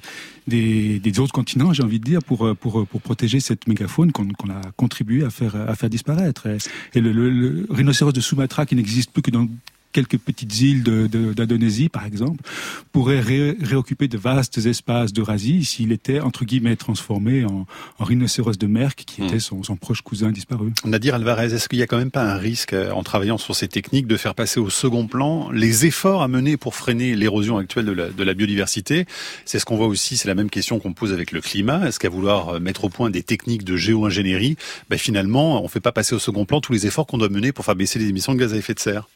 des, 0.47 0.99
des, 0.99 1.19
autres 1.19 1.33
continents, 1.41 1.71
j'ai 1.73 1.83
envie 1.83 1.99
de 1.99 2.09
dire, 2.13 2.21
pour, 2.29 2.39
pour, 2.61 2.85
pour 2.85 3.01
protéger 3.01 3.39
cette 3.39 3.67
mégafaune 3.67 4.11
qu'on 4.11 4.49
a 4.57 4.61
contribué 4.75 5.23
à 5.23 5.29
faire, 5.29 5.55
à 5.55 5.75
faire 5.75 5.89
disparaître? 5.89 6.47
Et, 6.47 6.57
et 6.95 7.01
le, 7.01 7.11
le, 7.11 7.29
le 7.29 7.67
rhinocéros 7.69 8.13
de 8.13 8.21
Sumatra, 8.21 8.65
qui 8.65 8.75
n'existe 8.75 9.11
plus 9.11 9.21
que 9.21 9.31
dans 9.31 9.47
quelques 9.95 10.17
petites 10.17 10.59
îles 10.59 10.83
d'Indonésie, 10.83 11.87
par 11.87 12.05
exemple, 12.05 12.43
pourrait 12.91 13.21
réoccuper 13.21 14.09
de 14.09 14.17
vastes 14.17 14.57
espaces 14.57 15.13
d'Eurasie 15.13 15.63
s'il 15.63 15.93
était, 15.93 16.19
entre 16.19 16.43
guillemets, 16.43 16.75
transformé 16.75 17.45
en, 17.45 17.65
en 17.97 18.03
rhinocéros 18.03 18.57
de 18.57 18.67
Merck, 18.67 19.05
qui 19.05 19.23
était 19.23 19.37
hmm. 19.37 19.63
son, 19.63 19.75
proche 19.77 20.01
cousin 20.01 20.31
disparu. 20.31 20.73
Nadir 20.83 21.15
Alvarez, 21.15 21.53
est-ce 21.53 21.69
qu'il 21.69 21.79
n'y 21.79 21.83
a 21.83 21.87
quand 21.87 21.97
même 21.97 22.11
pas 22.11 22.23
un 22.23 22.35
risque, 22.35 22.73
euh, 22.73 22.91
en 22.91 23.03
travaillant 23.03 23.37
sur 23.37 23.55
ces 23.55 23.69
techniques, 23.69 24.05
de 24.05 24.17
faire 24.17 24.35
passer 24.35 24.59
au 24.59 24.69
second 24.69 25.07
plan 25.07 25.49
les 25.51 25.85
efforts 25.85 26.21
à 26.21 26.27
mener 26.27 26.57
pour 26.57 26.75
freiner 26.75 27.15
l'érosion 27.15 27.57
actuelle 27.57 27.85
de 27.85 27.93
la, 27.93 28.09
de 28.09 28.23
la 28.23 28.33
biodiversité? 28.33 29.05
C'est 29.45 29.59
ce 29.59 29.65
qu'on 29.65 29.77
voit 29.77 29.87
aussi, 29.87 30.17
c'est 30.17 30.27
la 30.27 30.35
même 30.35 30.49
question 30.49 30.79
qu'on 30.79 30.91
pose 30.91 31.13
avec 31.13 31.31
le 31.31 31.39
climat. 31.39 31.87
Est-ce 31.87 31.99
qu'à 31.99 32.09
vouloir 32.09 32.49
euh, 32.49 32.59
mettre 32.59 32.83
au 32.83 32.89
point 32.89 33.09
des 33.09 33.23
techniques 33.23 33.63
de 33.63 33.77
géo-ingénierie, 33.77 34.57
ben 34.89 34.99
finalement, 34.99 35.61
on 35.61 35.63
ne 35.63 35.69
fait 35.69 35.79
pas 35.79 35.93
passer 35.93 36.15
au 36.15 36.19
second 36.19 36.43
plan 36.43 36.59
tous 36.59 36.73
les 36.73 36.85
efforts 36.85 37.07
qu'on 37.07 37.17
doit 37.17 37.29
mener 37.29 37.53
pour 37.53 37.63
faire 37.63 37.77
baisser 37.77 37.97
les 37.97 38.09
émissions 38.09 38.33
de 38.33 38.39
gaz 38.39 38.53
à 38.53 38.57
effet 38.57 38.73
de 38.73 38.79
serre? 38.79 39.07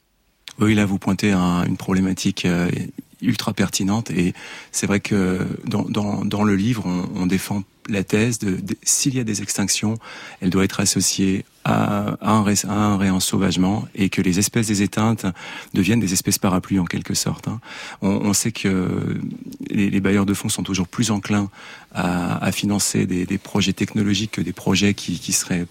Oui, 0.59 0.75
là, 0.75 0.85
vous 0.85 0.99
pointez 0.99 1.31
un, 1.31 1.63
une 1.65 1.77
problématique 1.77 2.45
euh, 2.45 2.69
ultra 3.21 3.53
pertinente 3.53 4.11
et 4.11 4.33
c'est 4.71 4.87
vrai 4.87 4.99
que 4.99 5.45
dans, 5.65 5.83
dans, 5.83 6.43
le 6.43 6.55
livre, 6.55 6.85
on, 7.15 7.25
défend 7.25 7.63
la 7.89 8.03
thèse 8.03 8.39
de, 8.39 8.57
s'il 8.83 9.15
y 9.15 9.19
a 9.19 9.23
des 9.23 9.41
extinctions, 9.41 9.97
elle 10.41 10.49
doit 10.49 10.63
être 10.63 10.79
associée 10.79 11.43
à, 11.65 12.17
un, 12.21 12.97
réensauvagement 12.97 13.87
et 13.93 14.09
que 14.09 14.21
les 14.21 14.39
espèces 14.39 14.67
des 14.67 14.81
éteintes 14.81 15.25
deviennent 15.73 15.99
des 15.99 16.13
espèces 16.13 16.37
parapluies 16.37 16.79
en 16.79 16.85
quelque 16.85 17.13
sorte. 17.13 17.47
Hein. 17.47 17.59
On, 18.01 18.33
sait 18.33 18.51
que 18.51 19.19
les, 19.69 19.99
bailleurs 19.99 20.25
de 20.25 20.33
fonds 20.33 20.49
sont 20.49 20.63
toujours 20.63 20.87
plus 20.87 21.11
enclins 21.11 21.49
à, 21.93 22.51
financer 22.51 23.05
des, 23.05 23.37
projets 23.37 23.73
technologiques 23.73 24.31
que 24.31 24.41
des 24.41 24.53
projets 24.53 24.93
qui 24.93 25.33
seraient 25.33 25.65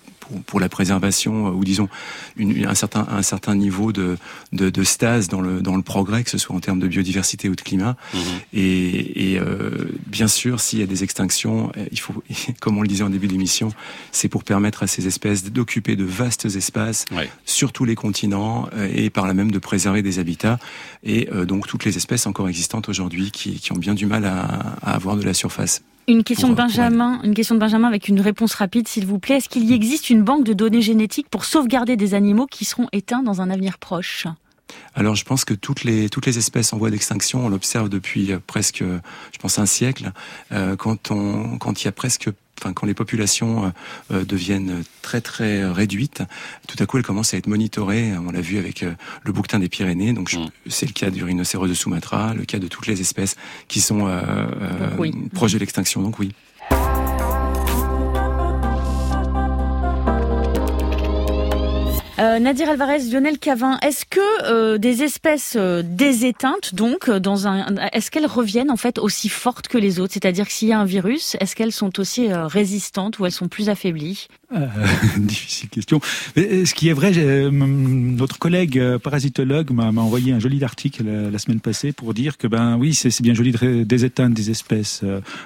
pour, 0.47 0.61
la 0.61 0.69
préservation 0.69 1.49
euh, 1.49 1.51
ou 1.51 1.65
disons 1.65 1.89
une, 2.37 2.67
un 2.67 2.75
certain 2.75 3.07
un 3.11 3.23
certain 3.23 3.55
niveau 3.55 3.93
de, 3.93 4.19
de, 4.53 4.71
de 4.71 4.85
stase 4.85 5.29
dans 5.29 5.41
le 5.41 5.61
dans 5.61 5.77
le 5.77 5.83
progrès, 5.83 6.25
que 6.25 6.31
ce 6.31 6.39
soit 6.39 6.55
en 6.55 6.61
termes 6.61 6.81
de 6.81 6.89
biodiversité 6.89 7.49
ou 7.49 7.55
de 7.55 7.61
climat. 7.61 7.97
Mmh. 8.13 8.19
Et, 8.53 9.33
et 9.33 9.39
euh, 9.39 9.89
bien 10.07 10.29
sûr, 10.29 10.61
s'il 10.61 10.81
y 10.81 10.83
a 10.83 10.87
des 10.87 11.05
extinctions, 11.05 11.73
euh, 11.77 11.87
il 11.91 12.01
faut, 12.01 12.23
comme 12.61 12.79
on 12.79 12.83
le 12.83 12.89
disait 12.89 13.05
en 13.05 13.11
début 13.11 13.29
d'émission, 13.29 13.71
c'est 14.13 14.29
pour 14.29 14.45
permettre 14.45 14.83
à 14.83 14.87
ces 14.87 15.07
espèces 15.07 15.45
d'occuper 15.45 15.97
de 15.97 16.05
vastes 16.05 16.47
espaces 16.47 17.05
ouais. 17.13 17.31
sur 17.45 17.73
tous 17.73 17.85
les 17.85 17.95
continents 17.95 18.69
et 18.93 19.11
par 19.11 19.27
là 19.27 19.35
même 19.35 19.51
de 19.51 19.59
préserver 19.59 20.03
des 20.03 20.19
habitats 20.19 20.59
et 21.03 21.29
euh, 21.33 21.45
donc 21.45 21.67
toutes 21.67 21.85
les 21.85 21.97
espèces 21.97 22.27
encore 22.27 22.49
existantes 22.49 22.89
aujourd'hui 22.89 23.31
qui, 23.31 23.59
qui, 23.59 23.73
ont 23.73 23.77
bien 23.77 23.95
du 23.95 24.07
mal 24.07 24.25
à, 24.25 24.45
à 24.83 24.95
avoir 24.95 25.17
de 25.17 25.23
la 25.23 25.35
surface. 25.35 25.83
Une 26.09 26.25
question 26.25 26.49
de 26.49 26.55
Benjamin, 26.55 27.21
une 27.23 27.35
question 27.35 27.55
de 27.55 27.61
Benjamin 27.61 27.87
avec 27.87 28.09
une 28.09 28.23
réponse 28.23 28.55
rapide, 28.55 28.89
s'il 28.89 29.05
vous 29.05 29.19
plaît. 29.19 29.37
Est-ce 29.37 29.51
qu'il 29.51 29.65
y 29.65 29.75
existe 29.75 30.09
une 30.09 30.23
banque 30.23 30.43
de 30.43 30.55
données 30.55 30.81
génétiques 30.81 31.29
pour 31.29 31.45
sauvegarder 31.45 31.99
des 31.99 32.15
animaux 32.15 32.47
qui 32.47 32.65
seront 32.65 32.89
éteints 32.93 33.23
dans 33.23 33.43
un 33.43 33.51
avenir 33.51 33.77
proche? 33.77 34.27
Alors 34.95 35.15
je 35.15 35.25
pense 35.25 35.45
que 35.45 35.55
toutes 35.55 35.85
les 35.85 36.09
toutes 36.09 36.27
les 36.27 36.39
espèces 36.39 36.73
en 36.73 36.79
voie 36.79 36.91
d'extinction, 36.91 37.47
on 37.47 37.49
l'observe 37.49 37.89
depuis 37.89 38.33
euh, 38.33 38.39
presque, 38.47 38.79
je 38.83 39.39
pense 39.39 39.59
un 39.59 39.67
siècle. 39.67 40.13
Euh, 40.53 40.77
quand 40.77 41.11
on 41.11 41.59
quand 41.59 41.83
il 41.83 41.85
y 41.87 41.89
a 41.89 41.93
presque 41.93 42.31
enfin 42.61 42.73
quand 42.73 42.87
les 42.87 42.95
populations 42.95 43.67
euh, 43.67 43.71
euh, 44.13 44.25
deviennent 44.25 44.83
très 45.03 45.21
très 45.21 45.65
réduites, 45.67 46.23
tout 46.67 46.77
à 46.81 46.87
coup 46.87 46.99
elles 46.99 47.05
commencent 47.05 47.35
à 47.35 47.37
être 47.37 47.47
monitorées. 47.47 48.17
On 48.17 48.31
l'a 48.31 48.41
vu 48.41 48.59
avec 48.59 48.83
euh, 48.83 48.93
le 49.25 49.33
bouquetin 49.33 49.59
des 49.59 49.69
Pyrénées. 49.69 50.13
Donc 50.13 50.33
mm. 50.33 50.49
c'est 50.69 50.87
le 50.87 50.93
cas 50.93 51.11
du 51.11 51.25
rhinocéros 51.25 51.69
de 51.69 51.75
Sumatra, 51.75 52.35
le 52.35 52.45
cas 52.45 52.59
de 52.59 52.69
toutes 52.69 52.87
les 52.87 53.01
espèces 53.01 53.37
qui 53.69 53.81
sont 53.81 54.07
euh, 54.07 54.47
oui. 54.99 55.13
proches 55.35 55.53
de 55.53 55.59
l'extinction. 55.59 56.03
Donc 56.03 56.19
oui. 56.19 56.33
Euh, 62.21 62.41
Nadir 62.41 62.69
Alvarez, 62.69 62.99
Lionel 63.13 63.39
Cavin, 63.39 63.79
est-ce 63.81 64.05
que 64.05 64.19
euh, 64.43 64.77
des 64.77 65.05
espèces 65.05 65.55
euh, 65.57 65.85
déséteintes, 65.85 66.75
donc, 66.75 67.09
dans 67.09 67.47
un, 67.47 67.77
est-ce 67.93 68.11
qu'elles 68.11 68.27
reviennent 68.27 68.73
en 68.73 68.77
fait 68.77 68.99
aussi 68.99 69.29
fortes 69.29 69.69
que 69.69 69.79
les 69.79 70.01
autres? 70.01 70.15
C'est-à-dire 70.15 70.47
que 70.47 70.53
s'il 70.53 70.67
y 70.67 70.73
a 70.73 70.81
un 70.81 70.85
virus, 70.85 71.37
est-ce 71.39 71.55
qu'elles 71.55 71.71
sont 71.71 72.01
aussi 72.01 72.33
résistantes 72.33 73.21
ou 73.21 73.27
elles 73.27 73.33
sont 73.33 73.47
plus 73.47 73.69
affaiblies? 73.69 74.27
Difficile 75.19 75.69
question. 75.69 76.01
Ce 76.35 76.73
qui 76.75 76.89
est 76.89 76.95
vrai, 76.95 77.13
notre 77.51 78.39
collègue 78.39 78.97
parasitologue 78.97 79.71
m'a 79.71 79.91
envoyé 79.91 80.33
un 80.33 80.41
joli 80.41 80.65
article 80.65 81.05
la, 81.05 81.39
semaine 81.39 81.61
passée 81.61 81.93
pour 81.93 82.15
dire 82.15 82.39
que 82.39 82.47
ben 82.47 82.77
oui, 82.79 82.95
c'est 82.95 83.21
bien 83.21 83.35
joli 83.35 83.53
de 83.53 83.85
déséteindre 83.85 84.35
des 84.35 84.51
espèces 84.51 85.03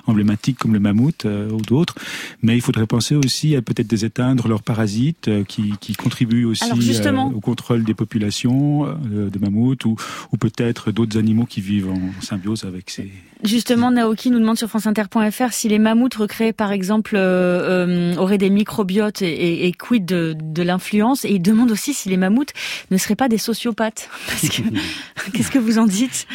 emblématiques 0.07 0.57
comme 0.59 0.73
le 0.73 0.79
mammouth 0.79 1.25
ou 1.25 1.61
d'autres, 1.63 1.97
mais 2.43 2.55
il 2.55 2.61
faudrait 2.61 2.87
penser 2.87 3.17
aussi 3.17 3.57
à 3.57 3.63
peut-être 3.63 3.89
déséteindre 3.89 4.47
leurs 4.47 4.63
parasites 4.63 5.29
qui 5.49 5.95
contribuent 5.99 6.45
aussi 6.45 6.62
aussi 6.71 7.01
euh, 7.07 7.19
au 7.35 7.41
contrôle 7.41 7.85
des 7.85 7.95
populations 7.95 8.87
euh, 8.87 9.31
de 9.31 9.39
mammouths 9.39 9.85
ou, 9.85 9.97
ou 10.33 10.37
peut-être 10.37 10.93
d'autres 10.93 11.19
animaux 11.19 11.47
qui 11.47 11.61
vivent 11.61 11.91
en 11.91 12.23
symbiose 12.23 12.65
avec 12.65 12.91
ces... 12.91 13.11
Justement, 13.45 13.91
Naoki 13.91 14.31
nous 14.31 14.39
demande 14.39 14.57
sur 14.57 14.69
franceinter.fr 14.69 15.53
si 15.53 15.69
les 15.69 15.81
mammouths 15.81 16.15
recréés, 16.15 16.53
par 16.53 16.71
exemple, 16.71 17.17
euh, 17.17 18.13
euh, 18.13 18.17
auraient 18.17 18.39
des 18.39 18.51
microbiotes 18.51 19.21
et, 19.21 19.33
et, 19.33 19.67
et 19.67 19.73
quid 19.73 20.05
de, 20.05 20.37
de 20.39 20.63
l'influence. 20.63 21.25
Et 21.25 21.33
il 21.33 21.43
demande 21.43 21.73
aussi 21.73 21.93
si 21.93 22.09
les 22.09 22.17
mammouths 22.17 22.53
ne 22.91 22.97
seraient 22.99 23.17
pas 23.17 23.29
des 23.29 23.39
sociopathes. 23.39 24.09
Parce 24.29 24.49
que, 24.49 24.63
qu'est-ce 25.33 25.51
que 25.51 25.59
vous 25.59 25.79
en 25.79 25.87
dites? 25.87 26.27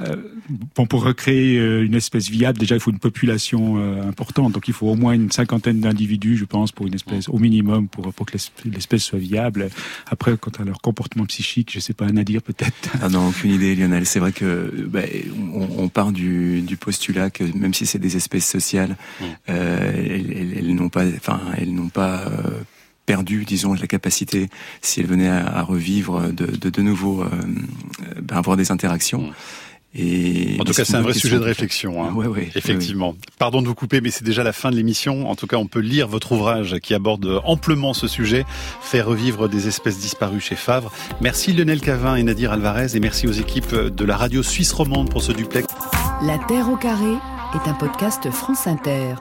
Euh, 0.00 0.16
bon, 0.74 0.86
pour 0.86 1.04
recréer 1.04 1.58
euh, 1.58 1.84
une 1.84 1.94
espèce 1.94 2.30
viable, 2.30 2.58
déjà 2.58 2.74
il 2.74 2.80
faut 2.80 2.90
une 2.90 2.98
population 2.98 3.76
euh, 3.76 4.08
importante, 4.08 4.52
donc 4.52 4.68
il 4.68 4.74
faut 4.74 4.88
au 4.88 4.94
moins 4.94 5.12
une 5.12 5.30
cinquantaine 5.30 5.80
d'individus, 5.80 6.36
je 6.36 6.44
pense, 6.44 6.72
pour 6.72 6.86
une 6.86 6.94
espèce 6.94 7.28
au 7.28 7.38
minimum 7.38 7.88
pour 7.88 8.12
pour 8.14 8.26
que 8.26 8.36
l'espèce 8.64 9.02
soit 9.02 9.18
viable. 9.18 9.68
Après, 10.10 10.36
quant 10.38 10.52
à 10.58 10.64
leur 10.64 10.80
comportement 10.80 11.26
psychique, 11.26 11.70
je 11.72 11.80
sais 11.80 11.92
pas 11.92 12.06
un 12.06 12.16
à 12.16 12.24
dire 12.24 12.42
peut-être. 12.42 12.90
Ah 13.02 13.08
non, 13.08 13.28
aucune 13.28 13.52
idée, 13.52 13.74
Lionel. 13.74 14.06
C'est 14.06 14.20
vrai 14.20 14.32
que 14.32 14.86
bah, 14.88 15.00
on, 15.54 15.68
on, 15.78 15.88
part 15.88 16.12
du, 16.12 16.62
du, 16.62 16.76
postulat 16.76 17.30
que 17.30 17.44
même 17.56 17.74
si 17.74 17.84
c'est 17.86 17.98
des 17.98 18.16
espèces 18.16 18.48
sociales, 18.48 18.96
mmh. 19.20 19.24
elles, 19.46 20.54
elles 20.58 20.74
n'ont 20.74 20.88
pas, 20.88 21.04
enfin, 21.06 21.40
elles 21.58 21.74
n'ont 21.74 21.88
pas 21.88 22.24
perdu, 23.06 23.44
disons, 23.44 23.72
la 23.72 23.86
capacité, 23.86 24.48
si 24.82 25.00
elle 25.00 25.06
venait 25.06 25.28
à, 25.28 25.62
revivre, 25.62 26.32
de 26.32 26.46
de, 26.46 26.68
de 26.68 26.82
nouveau 26.82 27.22
euh, 27.22 27.28
ben, 28.20 28.36
avoir 28.36 28.56
des 28.56 28.70
interactions. 28.70 29.22
Mmh. 29.22 29.32
Et 29.98 30.56
en 30.60 30.64
tout 30.64 30.72
cas, 30.72 30.84
c'est 30.84 30.94
un 30.94 31.00
vrai 31.00 31.14
sujet 31.14 31.38
de 31.38 31.44
réflexion. 31.44 32.04
Hein. 32.04 32.12
Ouais, 32.12 32.26
ouais, 32.26 32.50
Effectivement. 32.54 33.16
Pardon 33.38 33.62
de 33.62 33.66
vous 33.66 33.74
couper, 33.74 34.00
mais 34.00 34.10
c'est 34.10 34.24
déjà 34.24 34.42
la 34.42 34.52
fin 34.52 34.70
de 34.70 34.76
l'émission. 34.76 35.28
En 35.28 35.34
tout 35.34 35.46
cas, 35.46 35.56
on 35.56 35.66
peut 35.66 35.80
lire 35.80 36.06
votre 36.06 36.32
ouvrage 36.32 36.78
qui 36.80 36.94
aborde 36.94 37.40
amplement 37.44 37.94
ce 37.94 38.06
sujet, 38.06 38.44
faire 38.80 39.06
revivre 39.06 39.48
des 39.48 39.68
espèces 39.68 39.98
disparues 39.98 40.40
chez 40.40 40.56
Favre. 40.56 40.92
Merci 41.20 41.52
Lionel 41.52 41.80
Cavin 41.80 42.16
et 42.16 42.22
Nadir 42.22 42.52
Alvarez, 42.52 42.94
et 42.94 43.00
merci 43.00 43.26
aux 43.26 43.32
équipes 43.32 43.74
de 43.74 44.04
la 44.04 44.16
radio 44.16 44.42
suisse 44.42 44.72
romande 44.72 45.10
pour 45.10 45.22
ce 45.22 45.32
duplex. 45.32 45.66
La 46.22 46.38
Terre 46.38 46.68
au 46.70 46.76
carré 46.76 47.14
est 47.54 47.68
un 47.68 47.74
podcast 47.74 48.30
France 48.30 48.66
Inter. 48.66 49.14